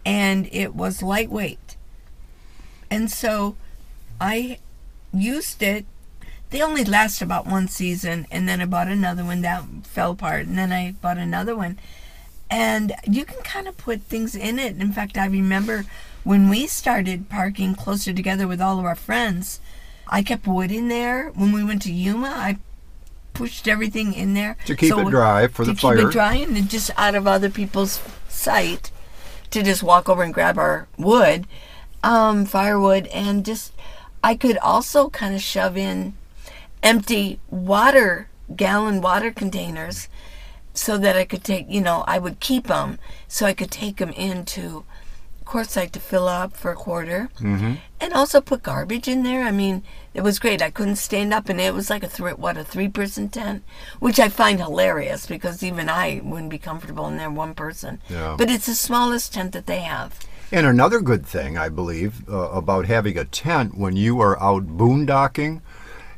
[0.05, 1.77] and it was lightweight.
[2.91, 3.57] And so
[4.21, 4.59] I
[5.13, 5.87] used it
[6.51, 10.47] they only last about one season, and then I bought another one that fell apart,
[10.47, 11.79] and then I bought another one,
[12.51, 14.81] and you can kind of put things in it.
[14.81, 15.85] In fact, I remember
[16.25, 19.61] when we started parking closer together with all of our friends,
[20.09, 21.31] I kept wood in there.
[21.31, 22.59] When we went to Yuma, I
[23.35, 25.99] pushed everything in there To keep So it dry for the firewood.
[25.99, 28.91] to keep it dry and just out of other people's sight
[29.51, 31.47] to just walk over and grab our wood,
[32.03, 33.73] um, firewood, and just
[34.23, 36.15] I could also kind of shove in
[36.83, 40.09] empty water gallon water containers
[40.75, 43.97] so that I could take, you know, I would keep them so I could take
[43.97, 44.85] them into
[45.49, 49.43] Quartzsite to fill up for a quarter, hmm and also put garbage in there.
[49.43, 49.83] I mean,
[50.15, 50.63] it was great.
[50.63, 53.65] I couldn't stand up, and it was like a three, what a three person tent,
[53.99, 58.01] which I find hilarious because even I wouldn't be comfortable in there one person.
[58.09, 58.37] Yeah.
[58.39, 60.21] But it's the smallest tent that they have.
[60.53, 64.67] And another good thing, I believe, uh, about having a tent when you are out
[64.67, 65.61] boondocking,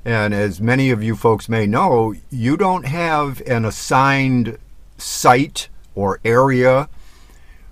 [0.05, 4.59] and as many of you folks may know, you don't have an assigned
[4.99, 6.88] site or area.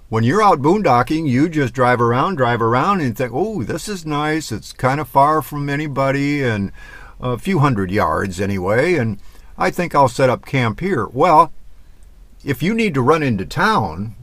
[0.08, 4.06] When you're out boondocking, you just drive around, drive around, and think, oh, this is
[4.06, 4.50] nice.
[4.50, 6.72] It's kind of far from anybody and
[7.20, 9.18] a few hundred yards anyway, and
[9.58, 11.06] I think I'll set up camp here.
[11.06, 11.52] Well,
[12.42, 14.14] if you need to run into town,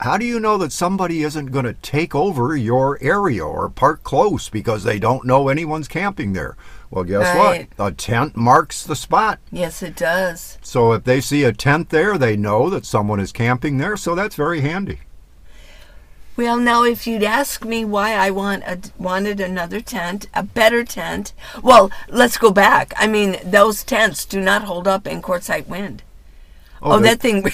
[0.00, 4.02] how do you know that somebody isn't going to take over your area or park
[4.02, 6.56] close because they don't know anyone's camping there?
[6.90, 7.68] Well, guess Right.
[7.76, 7.92] what?
[7.92, 9.38] A tent marks the spot.
[9.52, 10.58] Yes, it does.
[10.62, 14.16] So if they see a tent there, they know that someone is camping there, so
[14.16, 14.98] that's very handy.
[16.34, 20.82] Well, now if you'd ask me why I want a, wanted another tent, a better
[20.82, 22.94] tent, well, let's go back.
[22.96, 26.02] I mean, those tents do not hold up in Quartzsite wind.
[26.82, 27.42] Oh, oh the, that thing.
[27.42, 27.50] the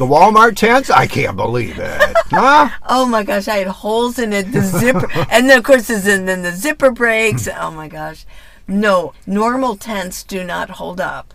[0.00, 0.90] Walmart tents?
[0.90, 2.16] I can't believe it.
[2.30, 2.70] huh?
[2.88, 4.50] oh my gosh, I had holes in it.
[4.50, 7.48] The zipper, and then of course, and then the zipper breaks.
[7.54, 8.24] Oh my gosh,
[8.66, 11.34] no, normal tents do not hold up.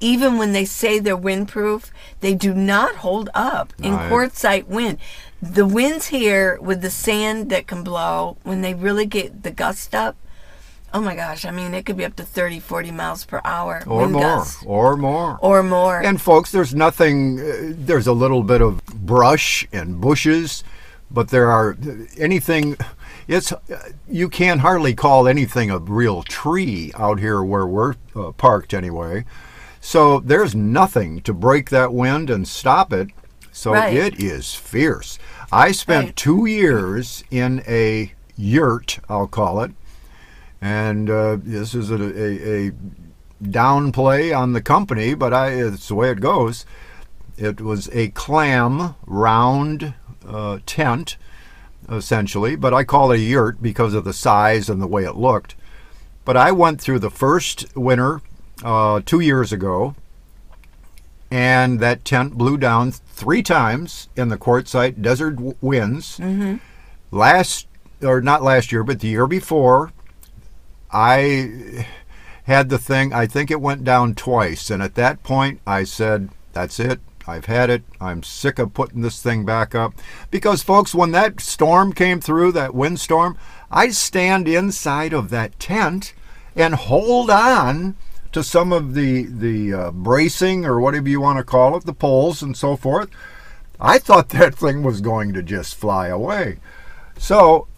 [0.00, 4.10] Even when they say they're windproof, they do not hold up in Right.
[4.10, 4.98] Quartzsite wind.
[5.40, 9.94] The winds here with the sand that can blow when they really get the gust
[9.94, 10.16] up.
[10.92, 13.82] Oh my gosh, I mean, it could be up to 30, 40 miles per hour.
[13.86, 14.22] Or more.
[14.22, 14.64] gusts.
[14.66, 15.38] Or more.
[15.42, 16.00] Or more.
[16.00, 20.64] And folks, there's nothing, uh, there's a little bit of brush and bushes,
[21.10, 21.76] but there are
[22.16, 22.76] anything,
[23.28, 28.32] it's, uh, you can hardly call anything a real tree out here where we're uh,
[28.32, 29.26] parked anyway.
[29.80, 33.10] So there's nothing to break that wind and stop it.
[33.58, 33.92] So Right.
[33.92, 35.18] it is fierce.
[35.50, 36.16] I spent Right.
[36.16, 39.72] two years in a yurt, I'll call it.
[40.60, 42.72] And uh, this is a, a, a
[43.42, 46.66] downplay on the company, but I, it's the way it goes.
[47.36, 49.94] It was a clam round
[50.24, 51.16] uh, tent,
[51.88, 55.16] essentially, but I call it a yurt because of the size and the way it
[55.16, 55.56] looked.
[56.24, 58.20] But I went through the first winter
[58.62, 59.96] uh, two years ago,
[61.30, 66.18] and that tent blew down three times in the Quartzsite desert winds.
[66.18, 66.56] Mm-hmm.
[67.10, 67.66] Last,
[68.02, 69.92] or not last year, but the year before,
[70.90, 71.86] I
[72.44, 74.70] had the thing, I think it went down twice.
[74.70, 77.00] And at that point, I said, That's it.
[77.26, 77.82] I've had it.
[78.00, 79.92] I'm sick of putting this thing back up.
[80.30, 83.36] Because, folks, when that storm came through, that windstorm,
[83.70, 86.14] I stand inside of that tent
[86.56, 87.96] and hold on
[88.32, 91.92] to some of the, the uh, bracing or whatever you want to call it, the
[91.92, 93.10] poles and so forth.
[93.80, 96.58] I thought that thing was going to just fly away.
[97.18, 97.68] So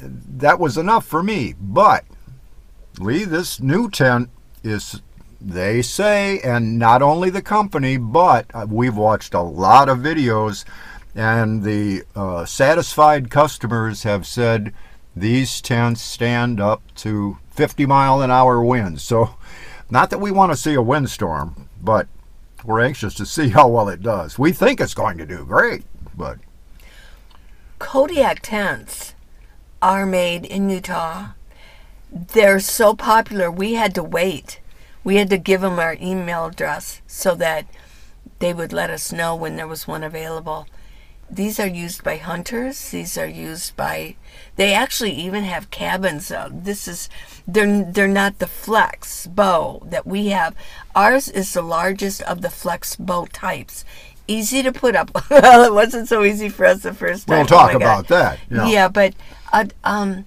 [0.00, 1.54] that was enough for me.
[1.60, 2.04] But
[2.98, 4.30] Lee, this new tent
[4.62, 5.00] is,
[5.40, 10.64] they say, and not only the company, but uh, we've watched a lot of videos,
[11.14, 14.72] and the uh, satisfied customers have said
[15.16, 19.02] these tents stand up to 50 mile an hour winds.
[19.02, 19.36] So,
[19.94, 22.08] not that we want to see a windstorm, but
[22.64, 24.38] we're anxious to see how well it does.
[24.38, 25.84] We think it's going to do great,
[26.16, 26.38] but
[27.78, 29.14] Kodiak tents
[29.80, 31.28] are made in Utah.
[32.10, 34.60] They're so popular, we had to wait.
[35.04, 37.66] We had to give them our email address so that
[38.40, 40.66] they would let us know when there was one available.
[41.30, 42.90] These are used by hunters.
[42.90, 44.16] These are used by.
[44.56, 46.30] They actually even have cabins.
[46.30, 47.08] Uh, this is,
[47.46, 50.54] they're they're not the flex bow that we have.
[50.94, 53.84] Ours is the largest of the flex bow types.
[54.28, 55.10] Easy to put up.
[55.30, 57.38] well, it wasn't so easy for us the first time.
[57.38, 57.76] we'll Oh talk God.
[57.76, 58.38] about that.
[58.48, 59.14] Yeah, but
[59.52, 60.24] uh, um,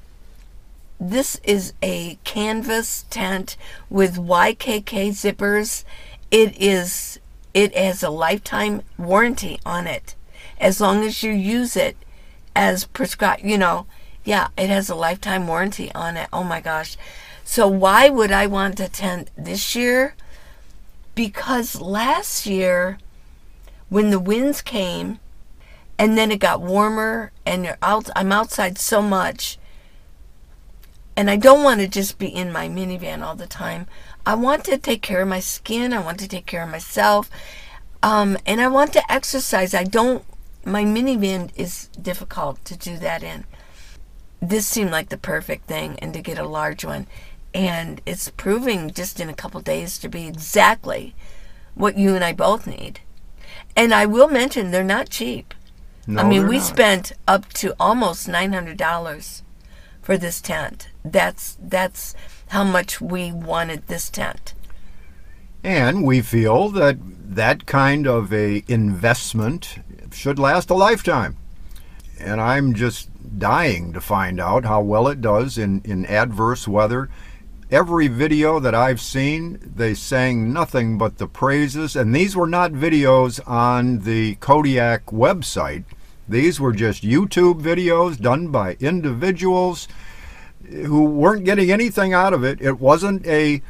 [1.00, 3.56] this is a canvas tent
[3.90, 5.84] with YKK zippers.
[6.32, 7.20] It is.
[7.54, 10.16] It has a lifetime warranty on it,
[10.60, 11.98] as long as you use it
[12.56, 13.44] as prescribed.
[13.44, 13.88] You know,
[14.28, 16.28] yeah, it has a lifetime warranty on it.
[16.34, 16.98] Oh my gosh.
[17.46, 20.16] So why would I want a tent this year?
[21.16, 22.98] Because last year,
[23.88, 25.20] when the winds came,
[25.98, 29.58] and then it got warmer, and you're out, I'm outside so much,
[31.16, 33.88] and I don't want to just be in my minivan all the time.
[34.26, 35.94] I want to take care of my skin.
[35.94, 37.30] I want to take care of myself,
[38.04, 39.74] um, and I want to exercise.
[39.74, 40.26] I don't.
[40.66, 43.46] My minivan is difficult to do that in.
[44.42, 47.08] This seemed like the perfect thing, and to get a large one
[47.58, 51.16] and it's proving just in a couple days to be exactly
[51.74, 53.00] what you and I both need.
[53.76, 55.56] And I will mention they're not cheap.
[56.06, 56.66] No, I mean, we not.
[56.66, 59.44] spent up to almost nine hundred dollars
[60.02, 60.90] for this tent.
[61.04, 62.14] That's that's
[62.50, 64.54] how much we wanted this tent.
[65.64, 69.80] And we feel that that kind of a investment
[70.14, 71.36] should last a lifetime.
[72.20, 77.10] And I'm just dying to find out how well it does in, in adverse weather.
[77.70, 81.96] Every video that I've seen, they sang nothing but the praises.
[81.96, 85.84] And these were not videos on the Kodiak website.
[86.30, 89.88] These were just YouTube videos done by individuals
[90.70, 92.62] who weren't getting anything out of it.
[92.62, 93.62] It wasn't a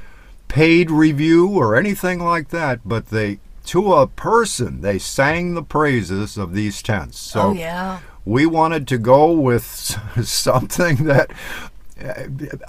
[0.48, 6.38] paid review or anything like that, but they to a person they sang the praises
[6.38, 7.20] of these tents.
[7.20, 8.00] So oh yeah.
[8.28, 9.63] We wanted to go with
[10.24, 11.32] something that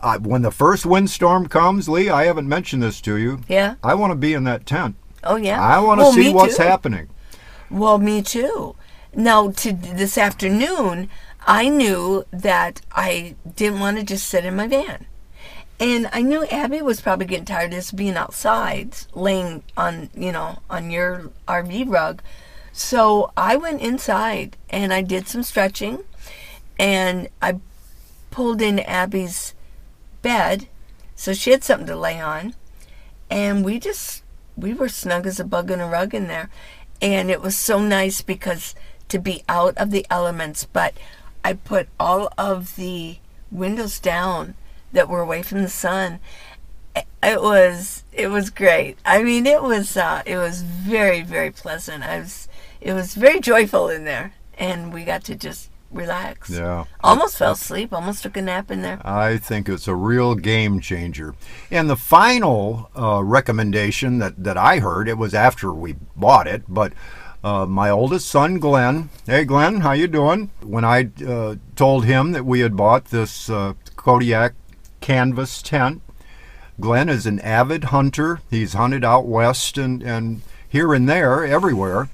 [0.02, 3.40] uh, when the first windstorm comes, Lee, I haven't mentioned this to you.
[3.48, 3.74] Yeah.
[3.82, 4.94] I want to be in that tent.
[5.24, 5.60] Oh yeah.
[5.60, 6.62] I want to Well, see what's too.
[6.62, 7.08] happening.
[7.70, 8.76] Well, me too.
[9.14, 11.10] Now, to this afternoon,
[11.46, 15.06] I knew that I didn't want to just sit in my van.
[15.80, 20.32] And I knew Abby was probably getting tired of just being outside, laying on, you
[20.32, 22.22] know, on your RV rug.
[22.78, 26.04] So I went inside and I did some stretching
[26.78, 27.58] and I
[28.30, 29.54] pulled in Abby's
[30.22, 30.68] bed
[31.16, 32.54] so she had something to lay on.
[33.28, 34.22] And we just,
[34.56, 36.50] we were snug as a bug in a rug in there.
[37.02, 38.76] And it was so nice because
[39.08, 40.94] to be out of the elements, but
[41.42, 43.18] I put all of the
[43.50, 44.54] windows down
[44.92, 46.20] that were away from the sun.
[46.94, 48.98] It was it was great.
[49.04, 52.04] I mean, it was uh, it was very very pleasant.
[52.04, 52.47] I was
[52.80, 56.50] it was very joyful in there, and we got to just relax.
[56.50, 56.84] Yeah.
[57.02, 57.92] Almost fell asleep.
[57.92, 59.00] Almost took a nap in there.
[59.06, 61.34] I think it's a real game changer.
[61.70, 66.62] And the final uh, recommendation that, that I heard, it was after we bought it,
[66.68, 66.92] but
[67.42, 69.10] uh, my oldest son, Glenn.
[69.26, 70.50] Hey, Glenn, how you doing?
[70.62, 74.54] When I uh, told him that we had bought this uh, Kodiak
[75.00, 76.02] canvas tent,
[76.80, 78.40] Glenn is an avid hunter.
[78.50, 82.08] He's hunted out west and, and here and there, everywhere.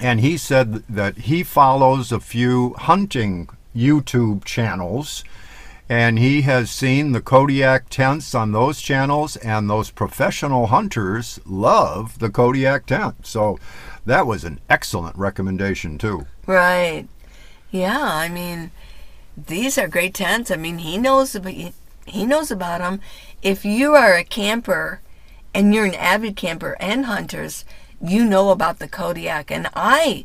[0.00, 5.24] And he said that he follows a few hunting YouTube channels
[5.88, 12.18] and he has seen the Kodiak tents on those channels, and those professional hunters love
[12.18, 13.24] the Kodiak tent.
[13.24, 13.58] So
[14.04, 16.26] that was an excellent recommendation, too.
[16.44, 17.06] Right.
[17.70, 18.00] Yeah.
[18.00, 18.72] I mean,
[19.36, 20.50] these are great tents.
[20.50, 21.54] I mean, he knows about
[22.06, 23.00] he knows about them.
[23.42, 25.00] If you are a camper
[25.52, 27.64] and you're an avid camper and hunters,
[28.02, 29.50] you know about the Kodiak.
[29.50, 30.24] And I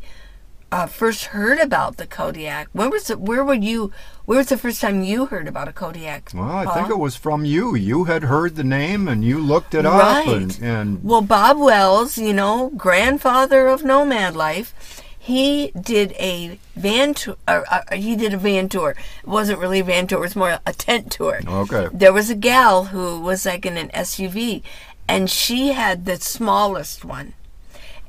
[0.72, 2.70] uh, first heard about the Kodiak.
[2.72, 3.20] When was it?
[3.20, 3.92] Where were you?
[4.26, 6.32] Where was the first time you heard about a Kodiak?
[6.34, 6.74] Well, I Paul?
[6.74, 7.76] think it was from you.
[7.76, 10.00] You had heard the name and you looked it up.
[10.02, 10.28] Right.
[10.28, 14.74] And, and Well, Bob Wells, you know, grandfather of Nomad Life,
[15.20, 17.36] he did a van tour.
[17.48, 18.92] Or, uh, he did a van tour.
[19.22, 21.42] It wasn't really a van tour; it was more a tent tour.
[21.46, 21.90] Okay.
[21.94, 24.64] There was a gal who was like in an SUV,
[25.08, 27.34] and she had the smallest one,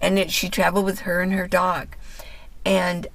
[0.03, 1.97] and it, she traveled with her and her dog,
[2.67, 3.07] and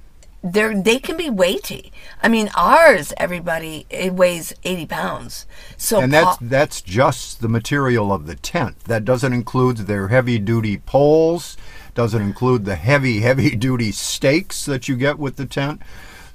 [0.42, 1.92] they're they can be weighty.
[2.22, 5.46] I mean, ours, everybody, it weighs eighty pounds.
[5.76, 8.80] So and that's that's just the material of the tent.
[8.84, 11.56] That doesn't include their heavy duty poles,
[11.94, 15.82] doesn't include the heavy heavy duty stakes that you get with the tent.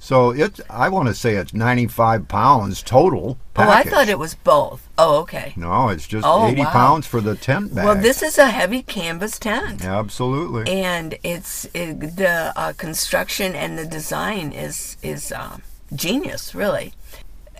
[0.03, 3.37] So it's I want to say it's 95 pounds total.
[3.55, 4.89] oh, I thought it was both.
[4.97, 5.53] Oh, okay.
[5.55, 6.69] No, it's just Oh, 80 wow.
[6.71, 7.85] pounds for the tent bag.
[7.85, 9.85] Well, this is a heavy canvas tent.
[9.85, 10.69] Absolutely.
[10.69, 15.61] and it's it, the uh, construction and the design is is um,
[15.95, 16.93] genius, really.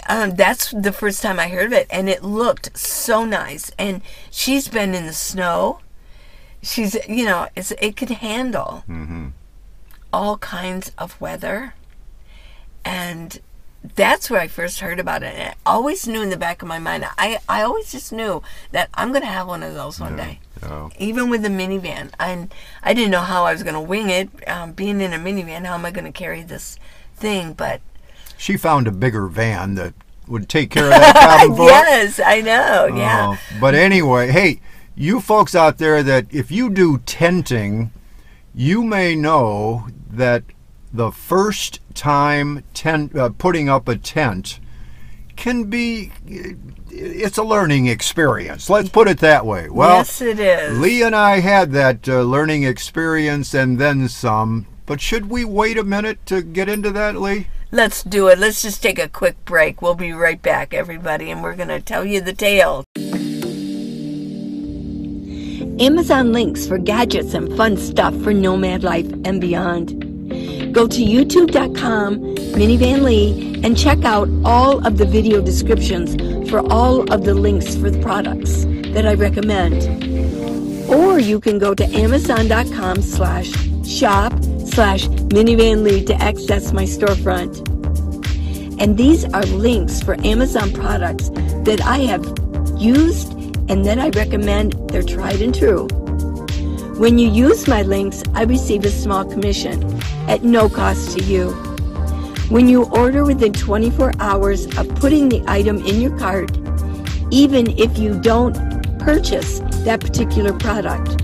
[0.09, 3.71] Um, that's the first time I heard of it, and it looked so nice.
[3.79, 5.79] And she's been in the snow.
[6.61, 8.83] She's you know it's it could handle
[10.11, 11.73] all kinds of weather,
[12.85, 13.39] and
[13.95, 15.35] that's where I first heard about it.
[15.35, 17.05] And I always knew in the back of my mind.
[17.17, 20.89] I I always just knew that I'm gonna have one of those one day Yeah.
[20.99, 22.11] even with the minivan.
[22.19, 24.29] And I didn't know how I was going to wing it.
[24.47, 26.77] Um, being in a minivan, how am I going to carry this
[27.17, 27.51] thing?
[27.51, 27.81] But
[28.37, 29.93] She found a bigger van that
[30.27, 31.15] would take care of that
[31.45, 32.85] problem for yes, I know.
[32.95, 33.33] Yeah.
[33.35, 34.61] Oh, but anyway, hey,
[34.95, 37.91] you folks out there that if you do tenting,
[38.55, 40.43] you may know that
[40.93, 44.59] the first time tent uh, putting up a tent
[45.35, 46.11] can be
[46.89, 48.69] it's a learning experience.
[48.69, 49.67] Let's put it that way.
[49.69, 50.77] Well, yes, it is.
[50.79, 54.67] Lee and I had that uh, learning experience and then some.
[54.85, 57.47] But should we wait a minute to get into that, Lee?
[57.71, 58.37] Let's do it.
[58.37, 59.81] Let's just take a quick break.
[59.81, 62.83] We'll be right back, everybody, and we're going to tell you the tale.
[65.79, 70.12] Amazon links for gadgets and fun stuff for nomad life and beyond.
[70.73, 72.19] Go to youtube.com,
[72.55, 76.15] Minivan Lee, and check out all of the video descriptions
[76.49, 79.83] for all of the links for the products that I recommend.
[80.89, 83.51] Or you can go to amazon.com slash
[83.85, 84.33] shop
[84.65, 87.69] slash Minivan Lee to access my storefront.
[88.81, 91.29] And these are links for Amazon products
[91.65, 92.25] that I have
[92.77, 93.31] used
[93.69, 94.73] and that I recommend.
[94.89, 95.87] They're tried and true.
[96.97, 99.81] When you use my links, I receive a small commission
[100.27, 101.51] at no cost to you.
[102.49, 106.51] When you order within 24 hours of putting the item in your cart,
[107.31, 108.53] even if you don't
[108.99, 111.17] purchase that particular product,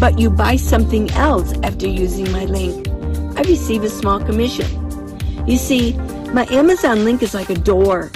[0.00, 2.88] but you buy something else after using my link,
[3.38, 4.66] I receive a small commission.
[5.46, 5.92] You see,
[6.32, 8.10] my Amazon link is like a door.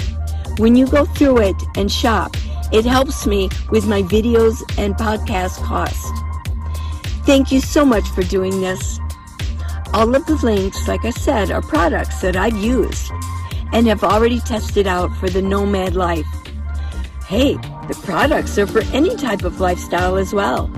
[0.58, 2.36] When you go through it and shop,
[2.72, 6.10] it helps me with my videos and podcast costs.
[7.24, 8.98] Thank you so much for doing this.
[9.92, 13.10] All of the links, like I said, are products that I've used
[13.72, 16.26] and have already tested out for the nomad life.
[17.26, 17.54] Hey,
[17.88, 20.68] the products are for any type of lifestyle as well.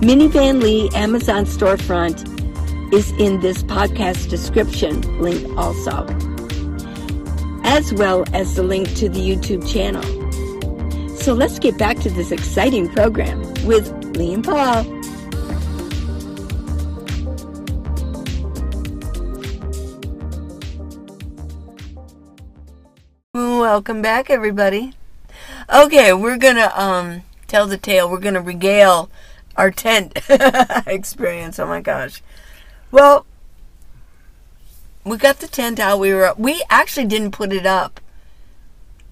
[0.00, 2.24] Minivan Lee Amazon storefront
[2.92, 6.04] is in this podcast description link also,
[7.62, 10.02] as well as the link to the YouTube channel.
[11.16, 14.97] So let's get back to this exciting program with Lee and Paul.
[23.68, 24.94] Welcome back, everybody.
[25.68, 28.10] Okay, we're gonna um tell the tale.
[28.10, 29.10] We're gonna regale
[29.56, 30.18] our tent
[30.86, 31.58] experience.
[31.58, 32.22] Oh my gosh.
[32.90, 33.26] Well,
[35.04, 35.98] we got the tent out.
[35.98, 38.00] We were we actually didn't put it up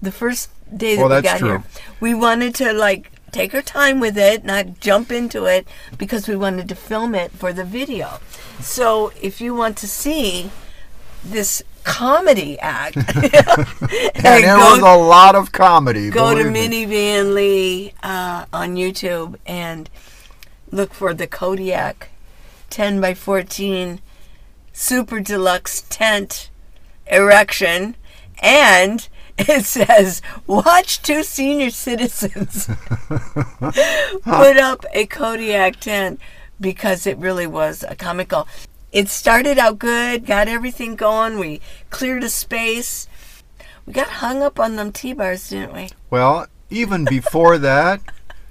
[0.01, 1.49] the first day that Well, we got true.
[1.49, 1.63] here.
[1.99, 5.67] We wanted to like take our time with it, not jump into it
[5.99, 8.19] because we wanted to film it for the video.
[8.59, 10.49] So if you want to see
[11.23, 16.09] this comedy act, And there was a lot of comedy.
[16.09, 16.43] go to.
[16.43, 19.89] Minivan Lee uh, on YouTube and
[20.69, 22.09] look for the Kodiak
[22.69, 24.01] 10 by 14
[24.73, 26.49] super deluxe tent
[27.07, 27.95] erection
[28.39, 29.07] and
[29.37, 32.69] it says watch two senior citizens
[34.23, 36.19] put up a Kodiak tent
[36.59, 38.47] because it really was a comical.
[38.97, 41.37] It started out good, got everything going.
[41.37, 43.07] We cleared a space.
[43.85, 45.89] We got hung up on them T-bars, didn't we?
[46.09, 48.01] Well, even before that,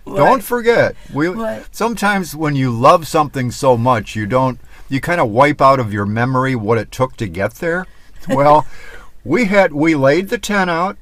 [0.06, 0.94] don't forget.
[1.12, 1.74] We What?
[1.74, 5.92] sometimes when you love something so much, you don't you kind of wipe out of
[5.92, 7.84] your memory what it took to get there.
[8.28, 8.68] Well,
[9.24, 10.96] we had we laid the tent out.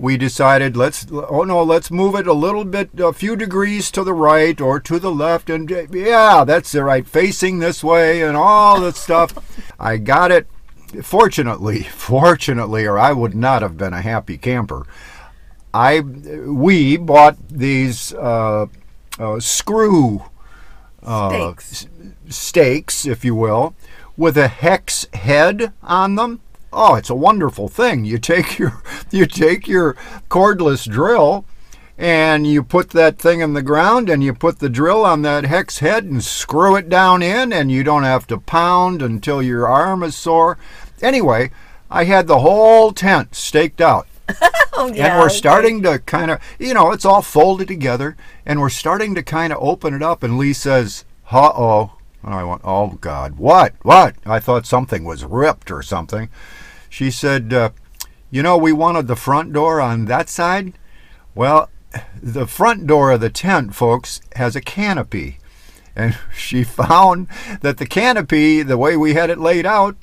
[0.00, 4.04] We decided let's oh no, let's move it a little bit a few degrees to
[4.04, 8.36] the right or to the left and yeah, that's the right facing this way and
[8.36, 9.34] all that stuff.
[9.80, 10.46] I got it
[11.02, 14.86] fortunately, fortunately or I would not have been a happy camper.
[15.74, 18.66] I we bought these uh,
[19.18, 20.22] uh, screw
[21.02, 21.72] uh, Stakes.
[21.72, 21.88] s-
[22.28, 23.74] stakes, if you will,
[24.16, 26.40] with a hex head on them.
[26.72, 28.04] Oh, it's a wonderful thing.
[28.04, 29.94] You take your you take your
[30.28, 31.44] cordless drill
[31.96, 35.44] and you put that thing in the ground and you put the drill on that
[35.44, 39.66] hex head and screw it down in and you don't have to pound until your
[39.66, 40.58] arm is sore.
[41.02, 41.50] Anyway,
[41.90, 44.06] I had the whole tent staked out
[44.80, 45.34] Oh, yeah, and we're okay.
[45.34, 48.16] starting to kind of, you know, it's all folded together,
[48.46, 50.22] and we're starting to kind of open it up.
[50.22, 53.74] And Lee says, "Uh oh." And I went, "Oh God, what?
[53.82, 56.28] What?" I thought something was ripped or something.
[56.88, 57.70] She said, uh,
[58.30, 60.72] "You know, we wanted the front door on that side.
[61.34, 61.70] Well,
[62.22, 65.38] the front door of the tent, folks, has a canopy."
[65.96, 67.26] And she found
[67.60, 69.96] that the canopy, the way we had it laid out,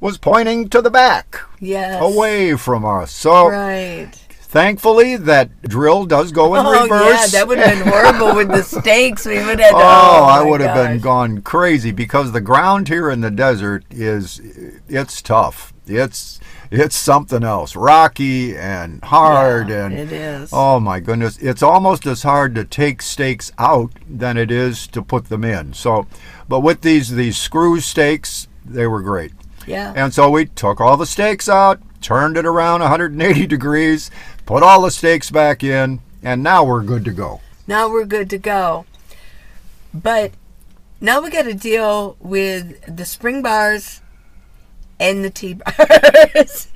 [0.00, 2.00] was pointing to the back, Yes.
[2.02, 3.10] away from us.
[3.10, 4.12] So Right.
[4.54, 7.32] Thankfully, that drill does go in Oh reverse.
[7.34, 9.26] yeah, that would have been horrible with the stakes.
[9.26, 9.74] We would have.
[9.74, 13.84] Oh, Oh, I would have been gone crazy because the ground here in the desert
[13.90, 14.40] is
[14.88, 15.74] it's tough.
[15.88, 16.38] It's
[16.70, 20.50] it's something else, rocky and hard Yeah, and it is.
[20.52, 25.02] Oh my goodness, it's almost as hard to take stakes out than it is to
[25.02, 25.72] put them in.
[25.72, 26.06] So,
[26.48, 29.32] but with these these screw stakes, they were great.
[29.66, 29.92] Yeah.
[29.96, 34.10] And so we took all the stakes out, turned it around 180 degrees,
[34.46, 37.40] put all the stakes back in, and now we're good to go.
[37.66, 38.84] now we're good to go.
[39.92, 40.32] But
[41.00, 44.00] now we got to deal with the spring bars
[44.98, 46.68] and the T bars.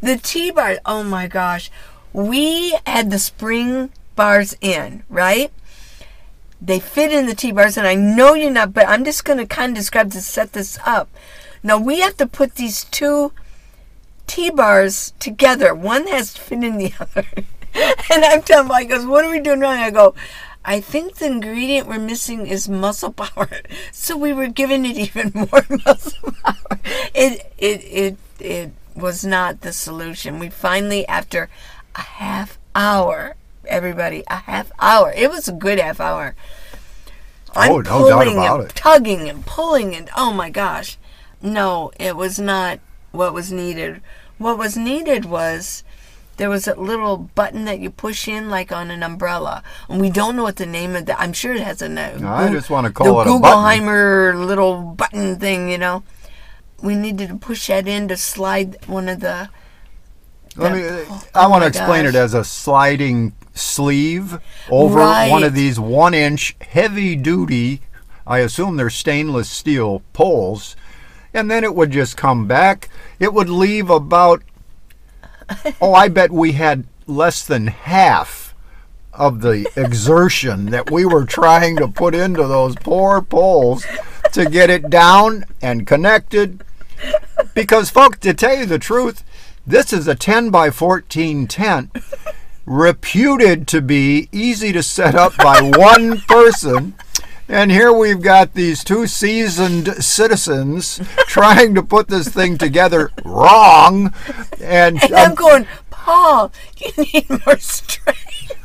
[0.00, 1.70] the T bars, oh my gosh.
[2.12, 5.52] We had the spring bars in, right?
[6.60, 9.38] They fit in the T bars, and I know you're not, but I'm just going
[9.38, 11.08] to kind of describe to set this up.
[11.62, 13.32] Now we have to put these two
[14.26, 15.74] T bars together.
[15.74, 17.24] One has to fit in the other.
[18.12, 19.76] and I'm telling Mike, goes, What are we doing wrong?
[19.78, 20.14] I go,
[20.64, 23.48] I think the ingredient we're missing is muscle power.
[23.92, 26.78] So we were giving it even more muscle power.
[27.14, 30.38] It it it it was not the solution.
[30.38, 31.48] We finally after
[31.94, 35.12] a half hour, everybody, a half hour.
[35.16, 36.34] It was a good half hour.
[37.54, 38.74] Oh, I'm Oh, no doubt about and it.
[38.76, 40.98] tugging and pulling and oh my gosh.
[41.42, 42.80] No, it was not
[43.16, 44.00] what was needed.
[44.38, 45.82] What was needed was
[46.36, 49.62] there was a little button that you push in like on an umbrella.
[49.88, 51.18] And we don't know what the name of that.
[51.18, 52.20] I'm sure it has a name.
[52.20, 53.42] No, I just wanna the call it a button.
[53.42, 56.02] Googleheimer little button thing, you know.
[56.82, 59.48] We needed to push that in to slide one of the
[60.56, 60.82] Let me.
[60.84, 62.14] oh, I oh want to explain gosh.
[62.14, 64.38] it as a sliding sleeve
[64.70, 65.30] over Right.
[65.30, 67.80] one of these one-inch heavy-duty.
[68.26, 70.76] I assume they're stainless steel poles,
[71.36, 72.88] and then it would just come back.
[73.20, 74.42] It would leave about.
[75.80, 78.54] oh, I bet we had less than half
[79.12, 83.86] of the exertion that we were trying to put into those poor poles
[84.32, 86.64] to get it down and connected.
[87.54, 89.22] Because, folks, to tell you the truth,
[89.66, 91.96] this is a 10 by 14 tent
[92.64, 96.94] reputed to be easy to set up by one person.
[97.48, 104.12] And here we've got these two seasoned citizens trying to put this thing together wrong.
[104.60, 108.56] And, And I'm going, Paul, you need more strength.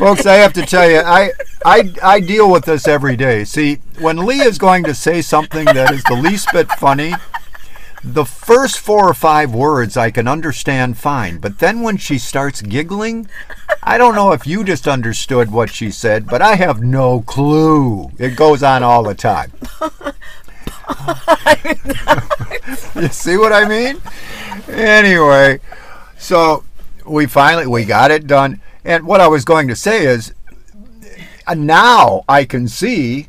[0.00, 3.44] Folks, I have to tell you, I, I I deal with this every day.
[3.44, 7.12] See, when Lee is going to say something that is the least bit funny,
[8.02, 12.62] the first four or five words I can understand fine, but then when she starts
[12.62, 13.28] giggling,
[13.82, 18.10] I don't know if you just understood what she said, but I have no clue.
[18.18, 19.52] It goes on all the time.
[22.94, 24.00] you see what I mean?
[24.68, 25.60] Anyway,
[26.18, 26.64] so
[27.06, 28.60] we finally we got it done.
[28.84, 30.32] And what I was going to say is
[31.46, 33.28] uh, now I can see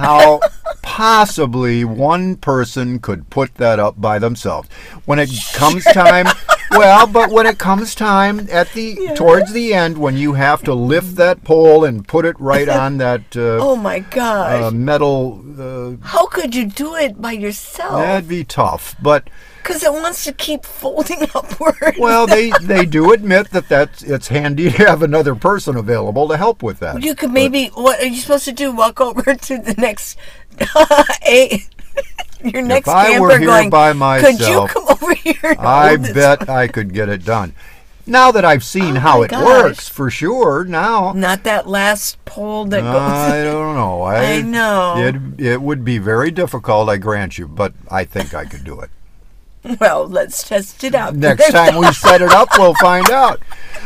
[0.00, 0.40] how
[0.82, 4.68] possibly one person could put that up by themselves.
[5.04, 6.26] When it comes time,
[6.72, 10.74] well, but when it comes time at the towards the end when you have to
[10.74, 15.42] lift that pole and put it right on that uh, Oh my god uh, metal,
[15.58, 17.92] uh, How could you do it by yourself?
[17.92, 18.94] that'd be tough.
[19.02, 19.28] But
[19.62, 21.94] Because it wants to keep folding upward.
[21.98, 26.36] well, they they do admit that that's it's handy to have another person available to
[26.36, 27.02] help with that.
[27.02, 28.72] you could maybe, what are you supposed to do?
[28.72, 30.18] Walk over to the next,
[32.44, 35.96] your next I camper were here going, by could you come over here and I
[35.96, 37.54] bet I could get it done.
[38.06, 39.44] Now that I've seen Oh how it gosh.
[39.44, 42.96] works for sure, now Not that last pole that goes.
[42.96, 44.02] I don't know.
[44.02, 44.94] I, I know.
[44.96, 48.80] it it would be very difficult, I grant you, but I think I could do
[48.80, 48.90] it.
[49.80, 51.14] well, let's test it out.
[51.14, 53.40] Next time we set it up, we'll find out.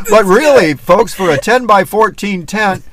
[0.08, 2.84] But really, folks, for a 10 by 14 tent,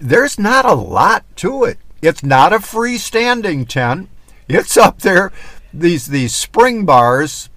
[0.00, 1.78] there's not a lot to it.
[2.02, 4.08] It's not a freestanding tent.
[4.48, 5.32] It's up there.
[5.74, 7.48] These these spring bars,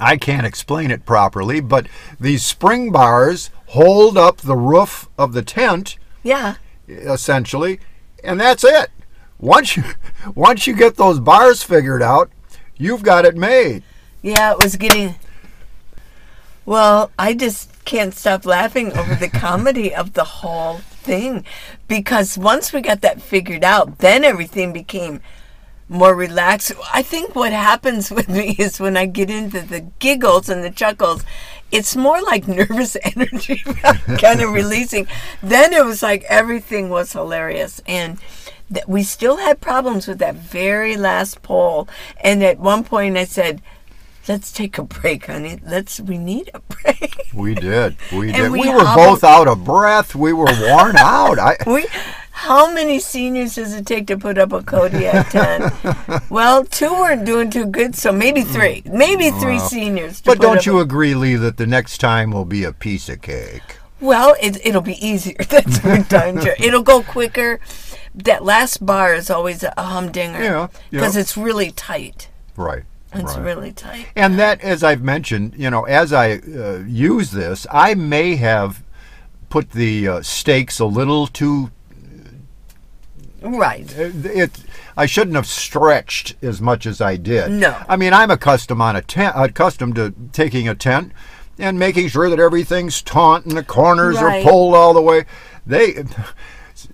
[0.00, 1.86] I can't explain it properly, but
[2.18, 6.54] these spring bars hold up the roof of the tent Yeah.
[6.88, 7.78] essentially,
[8.24, 8.90] and that's it.
[9.38, 9.84] Once you
[10.34, 12.30] once you get those bars figured out,
[12.78, 13.82] you've got it made.
[14.22, 15.16] Yeah, it was getting.
[16.64, 21.44] Well, I just can't stop laughing over the comedy of the whole thing
[21.88, 25.20] because once we got that figured out, then everything became
[25.88, 26.72] more relaxed.
[26.92, 30.70] I think what happens with me is when I get into the giggles and the
[30.70, 31.24] chuckles,
[31.70, 33.62] it's more like nervous energy
[34.18, 35.06] kind of releasing.
[35.42, 37.80] Then it was like everything was hilarious.
[37.86, 38.18] And
[38.72, 41.88] th- we still had problems with that very last pole.
[42.22, 43.62] And at one point I said,
[44.28, 45.60] let's take a break, honey.
[45.64, 47.14] Let's we need a break.
[47.34, 47.96] We did.
[48.12, 48.50] We did.
[48.50, 50.14] we We, were both out of breath.
[50.14, 51.38] We were worn out.
[51.38, 51.86] I we
[52.38, 55.72] how many seniors does it take to put up a Kodiak tent?
[56.30, 58.52] well, two weren't doing too good, so maybe mm.
[58.52, 58.82] three.
[58.86, 60.20] Maybe three seniors.
[60.20, 63.08] To But don't you a- agree, Lee, that the next time will be a piece
[63.08, 63.78] of cake?
[64.00, 65.36] Well, it, it'll be easier.
[65.48, 66.54] That's darn sure.
[66.58, 67.58] It'll go quicker.
[68.14, 70.42] That last bar is always a humdinger.
[70.42, 70.68] Yeah, yeah.
[70.90, 72.28] Because it's really tight.
[72.56, 72.84] Right.
[73.14, 73.44] It's right.
[73.44, 74.08] really tight.
[74.14, 78.82] And that, as I've mentioned, you know, as I uh, use this, I may have
[79.48, 81.70] put the uh, stakes a little too.
[83.40, 83.90] Right.
[83.96, 84.64] It, it.
[84.96, 87.52] I shouldn't have stretched as much as I did.
[87.52, 87.80] No.
[87.88, 91.12] I mean, I'm accustomed on a tent, accustomed to taking a tent
[91.58, 94.44] and making sure that everything's taut and the corners Right.
[94.44, 95.24] are pulled all the way.
[95.66, 96.04] They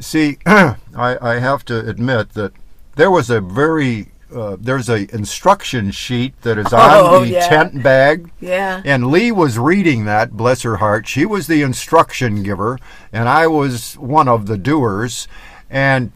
[0.00, 0.38] see.
[0.46, 2.52] I, I have to admit that
[2.96, 7.48] there was a very uh, there's a instruction sheet that is on Oh, the yeah.
[7.48, 8.30] tent bag.
[8.40, 8.82] Yeah.
[8.84, 11.06] And Lee was reading that, bless her heart.
[11.06, 12.78] She was the instruction giver,
[13.12, 15.28] and I was one of the doers.
[15.70, 16.10] And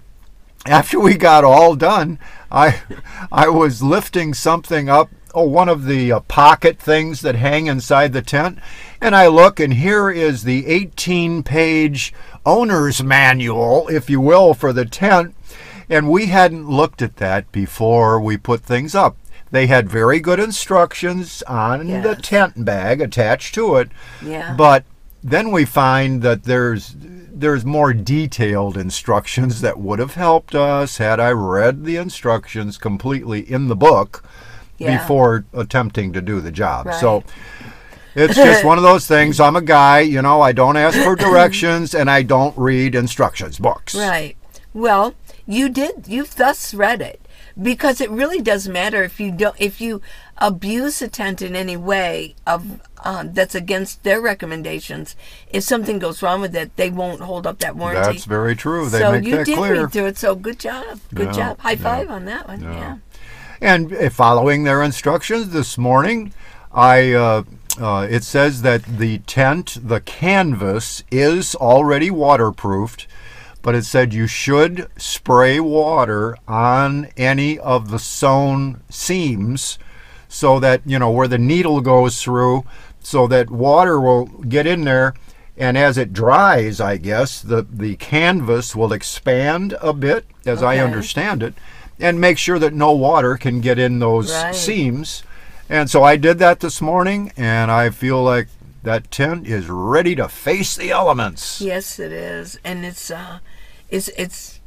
[0.66, 2.18] after we got all done,
[2.50, 2.80] I
[3.32, 8.12] I was lifting something up, oh, one of the uh, pocket things that hang inside
[8.12, 8.58] the tent,
[9.00, 12.12] and I look, and here is the 18-page
[12.44, 15.34] owner's manual, if you will, for the tent.
[15.88, 19.16] And we hadn't looked at that before we put things up.
[19.50, 23.88] They had very good instructions on the tent bag attached to it.
[24.22, 24.54] Yeah.
[24.54, 24.84] But
[25.24, 31.20] then we find that there's there's more detailed instructions that would have helped us had
[31.20, 34.24] I read the instructions completely in the book
[34.76, 34.98] Yeah.
[34.98, 36.86] before attempting to do the job.
[36.86, 37.00] Right.
[37.00, 37.22] So
[38.14, 39.40] it's just one of those things.
[39.40, 43.58] I'm a guy, you know, I don't ask for directions and I don't read instructions
[43.58, 43.94] books.
[43.94, 44.36] Right.
[44.74, 45.14] Well,
[45.46, 46.06] you did.
[46.06, 47.20] You've thus read it
[47.60, 50.00] because it really does matter if you don't if you
[50.36, 55.16] abuse a tent in any way of um, that's against their recommendations.
[55.50, 58.12] If something goes wrong with it, they won't hold up that warranty.
[58.12, 58.88] That's very true.
[58.88, 59.82] They so make you that did clear.
[59.82, 60.18] read through it.
[60.18, 61.00] So good job.
[61.14, 61.58] Good Yeah, job.
[61.60, 62.62] High yeah, five on that one.
[62.62, 62.72] yeah.
[62.72, 62.96] Yeah.
[63.60, 66.32] And following their instructions this morning,
[66.72, 67.42] I uh,
[67.78, 73.06] uh, it says that the tent, the canvas, is already waterproofed,
[73.62, 79.78] but it said you should spray water on any of the sewn seams,
[80.28, 82.64] so that you know where the needle goes through,
[83.00, 85.14] so that water will get in there.
[85.56, 90.78] And as it dries, I guess the the canvas will expand a bit, as I
[90.78, 91.54] understand it,
[91.98, 94.54] and make sure that no water can get in those Right.
[94.54, 95.22] seams.
[95.68, 98.48] And so I did that this morning, and I feel like
[98.82, 101.60] that tent is ready to face the elements.
[101.60, 103.40] Yes, it is, and it's uh,
[103.90, 104.60] it's it's.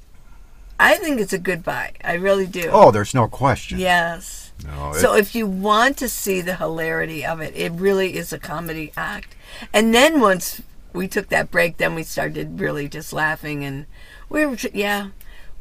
[0.80, 1.94] I think it's a good buy.
[2.04, 2.70] I really do.
[2.72, 3.78] Oh, there's no question.
[3.80, 4.52] Yes.
[4.66, 8.40] No, So if you want to see the hilarity of it, it really is a
[8.40, 9.36] comedy act.
[9.74, 10.62] And then once
[10.94, 13.86] we took that break, then we started really just laughing and
[14.30, 15.10] we were yeah.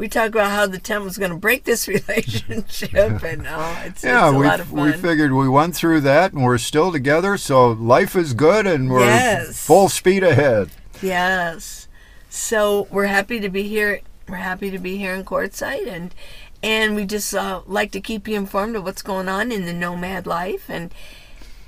[0.00, 1.86] We talked about how the tent was going to break this
[2.40, 4.80] relationship, and oh, it's, yeah, it's a we lot of fun.
[4.80, 7.36] we figured we went through that, and we're still together.
[7.36, 9.62] So life is good, and we're Yes.
[9.66, 10.70] full speed ahead.
[11.02, 11.86] Yes.
[12.30, 14.00] So we're happy to be here.
[14.26, 16.14] We're happy to be here in Quartzsite, and
[16.62, 19.74] and we just uh, like to keep you informed of what's going on in the
[19.74, 20.94] nomad life, and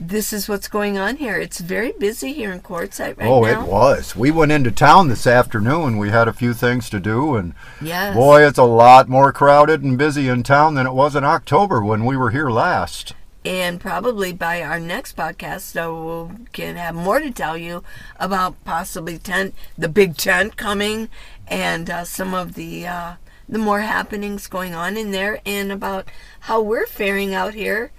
[0.01, 1.39] this is what's going on here.
[1.39, 3.61] It's very busy here in Quartzsite right oh, now.
[3.61, 4.17] Oh, it was.
[4.17, 5.97] We went into town this afternoon.
[5.99, 8.15] We had a few things to do, and Yes.
[8.15, 11.83] boy, it's a lot more crowded and busy in town than it was in October
[11.83, 13.15] when we were here last.
[13.45, 17.83] And probably by our next podcast, so we can have more to tell you
[18.21, 21.09] about possibly tent, the big tent coming,
[21.49, 23.15] and uh, some of the uh,
[23.49, 26.07] the more happenings going on in there, and about
[26.41, 27.91] how we're faring out here,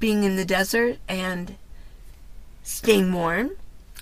[0.00, 1.56] being in the desert and
[2.62, 3.52] staying warm.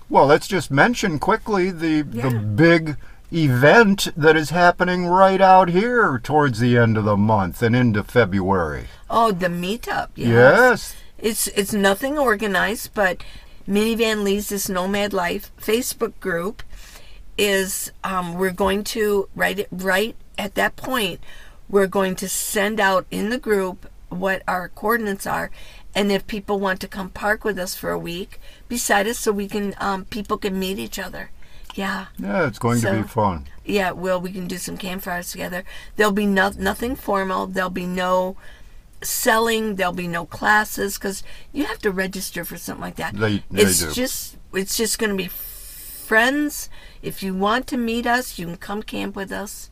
[0.09, 2.29] Well, let's just mention quickly the Yeah.
[2.29, 2.97] the big
[3.33, 8.03] event that is happening right out here towards the end of the month and into
[8.05, 8.87] February.
[9.11, 10.11] Oh, the meetup.
[10.15, 10.29] Yes.
[10.29, 10.97] Yes.
[11.19, 13.23] It's it's nothing organized, but
[13.69, 16.63] Minivan Leads This Nomad Life Facebook group
[17.37, 21.21] is um, we're going to right it right at that point
[21.69, 25.51] we're going to send out in the group what our coordinates are
[25.97, 28.39] and if people want to come park with us for a week
[28.69, 31.31] beside us so we can um, people can meet each other
[31.75, 33.47] yeah Yeah, it's going to be fun.
[33.65, 35.63] yeah, well, we can do some campfires together.
[35.97, 37.47] There'll be no, nothing formal.
[37.47, 38.37] There'll be no
[39.03, 39.77] selling.
[39.77, 41.23] There'll be no classes because
[41.53, 43.13] you have to register for something like that.
[43.15, 43.93] They- they it's do.
[43.93, 46.71] just it's just going to be friends.
[47.03, 49.69] If you want to meet us, you can come camp with us.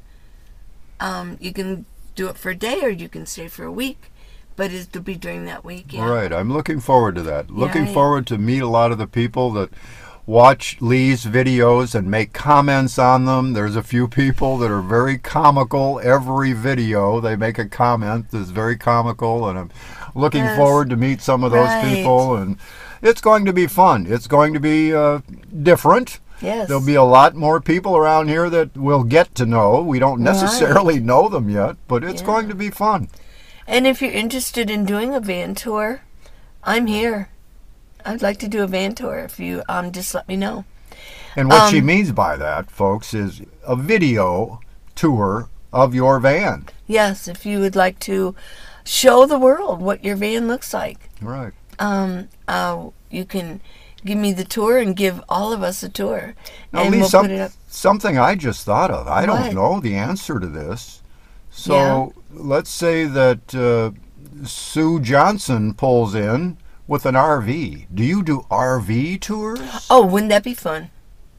[1.00, 4.10] Um, you can do it for a day or you can stay for a week.
[4.56, 5.92] But it'll be during that week.
[5.92, 6.08] Yeah.
[6.08, 6.32] Right.
[6.32, 7.50] I'm looking forward to that.
[7.50, 7.92] Looking Yeah.
[7.94, 9.70] forward to meet a lot of the people that
[10.26, 13.52] watch Lee's videos and make comments on them.
[13.52, 16.00] There's a few people that are very comical.
[16.02, 19.70] Every video they make a comment that's very comical, and I'm
[20.14, 20.56] looking Yes.
[20.56, 21.84] forward to meet some of those Right.
[21.84, 22.36] people.
[22.36, 22.56] And
[23.02, 24.06] it's going to be fun.
[24.08, 25.18] It's going to be uh,
[25.62, 26.20] different.
[26.40, 26.68] Yes.
[26.68, 29.80] There'll be a lot more people around here that we'll get to know.
[29.82, 32.26] We don't necessarily know them yet, but it's Yeah.
[32.26, 33.08] going to be fun.
[33.66, 36.02] And if you're interested in doing a van tour,
[36.62, 37.28] I'm here.
[38.04, 39.18] I'd like to do a van tour.
[39.18, 40.64] If you um, just let me know.
[41.36, 44.60] And what she Um, means by that, folks, is a video
[44.94, 46.66] tour of your van.
[46.86, 48.34] Yes, if you would like to
[48.84, 51.52] show the world what your van looks like, Right.
[51.78, 53.60] um, uh, you can
[54.04, 56.34] give me the tour and give all of us a tour,
[56.72, 57.52] Now, and Lee, we'll some- put it up.
[57.68, 59.08] something I just thought of.
[59.08, 59.26] I What?
[59.26, 61.00] don't know the answer to this.
[61.56, 63.92] So let's say that uh,
[64.46, 67.86] Sue Johnson pulls in with an RV.
[67.94, 69.60] Do you do RV tours?
[69.88, 70.90] Oh, wouldn't that be fun?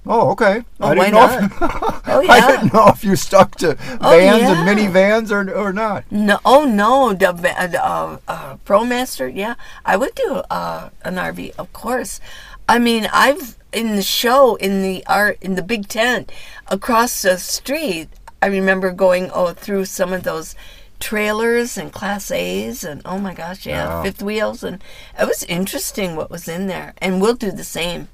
[0.07, 0.63] Oh, okay.
[0.79, 1.39] Oh, I didn't know.
[1.39, 1.61] If,
[2.07, 4.53] Oh I didn't know if you stuck to Oh, vans yeah.
[4.53, 6.05] and minivans or or not.
[6.11, 9.33] No, oh no, the va- uh, uh, ProMaster.
[9.35, 12.21] Yeah, I would do uh, an RV, of course.
[12.69, 16.31] I mean, I've in the show in the art in the big tent
[16.67, 18.09] across the street.
[18.41, 20.55] I remember going oh through some of those
[20.99, 24.83] trailers and class A's and oh my gosh, yeah, fifth wheels and
[25.19, 26.93] it was interesting what was in there.
[26.99, 28.09] And we'll do the same.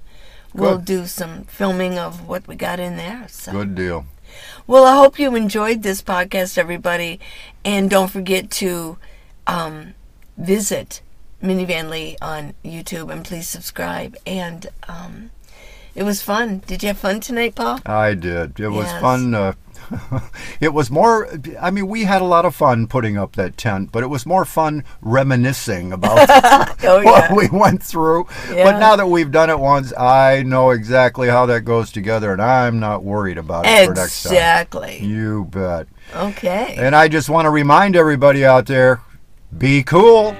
[0.54, 3.26] We'll do some filming of what we got in there.
[3.30, 3.54] So.
[3.54, 4.06] Good deal.
[4.68, 7.20] Well, I hope you enjoyed this podcast, everybody.
[7.64, 8.98] And don't forget to
[9.48, 9.94] um,
[10.38, 11.02] visit
[11.42, 14.18] Minivan Lee on YouTube and please subscribe.
[14.26, 15.32] And um,
[15.96, 16.64] it was fun.
[16.68, 17.80] Did you have fun tonight, Paul?
[17.86, 18.60] I did.
[18.60, 19.34] It was fun.
[19.34, 19.54] Uh,
[20.60, 21.30] it was more.
[21.60, 24.26] I mean, we had a lot of fun putting up that tent, but it was
[24.26, 26.30] more fun reminiscing about
[26.84, 27.34] Oh, what yeah.
[27.34, 28.28] we went through.
[28.52, 28.72] Yeah.
[28.72, 32.42] But now that we've done it once, I know exactly how that goes together, and
[32.42, 34.34] I'm not worried about it for next time.
[34.34, 35.00] Exactly.
[35.00, 35.88] You bet.
[36.16, 36.76] Okay.
[36.78, 39.02] And I just want to remind everybody out there:
[39.58, 40.36] be cool.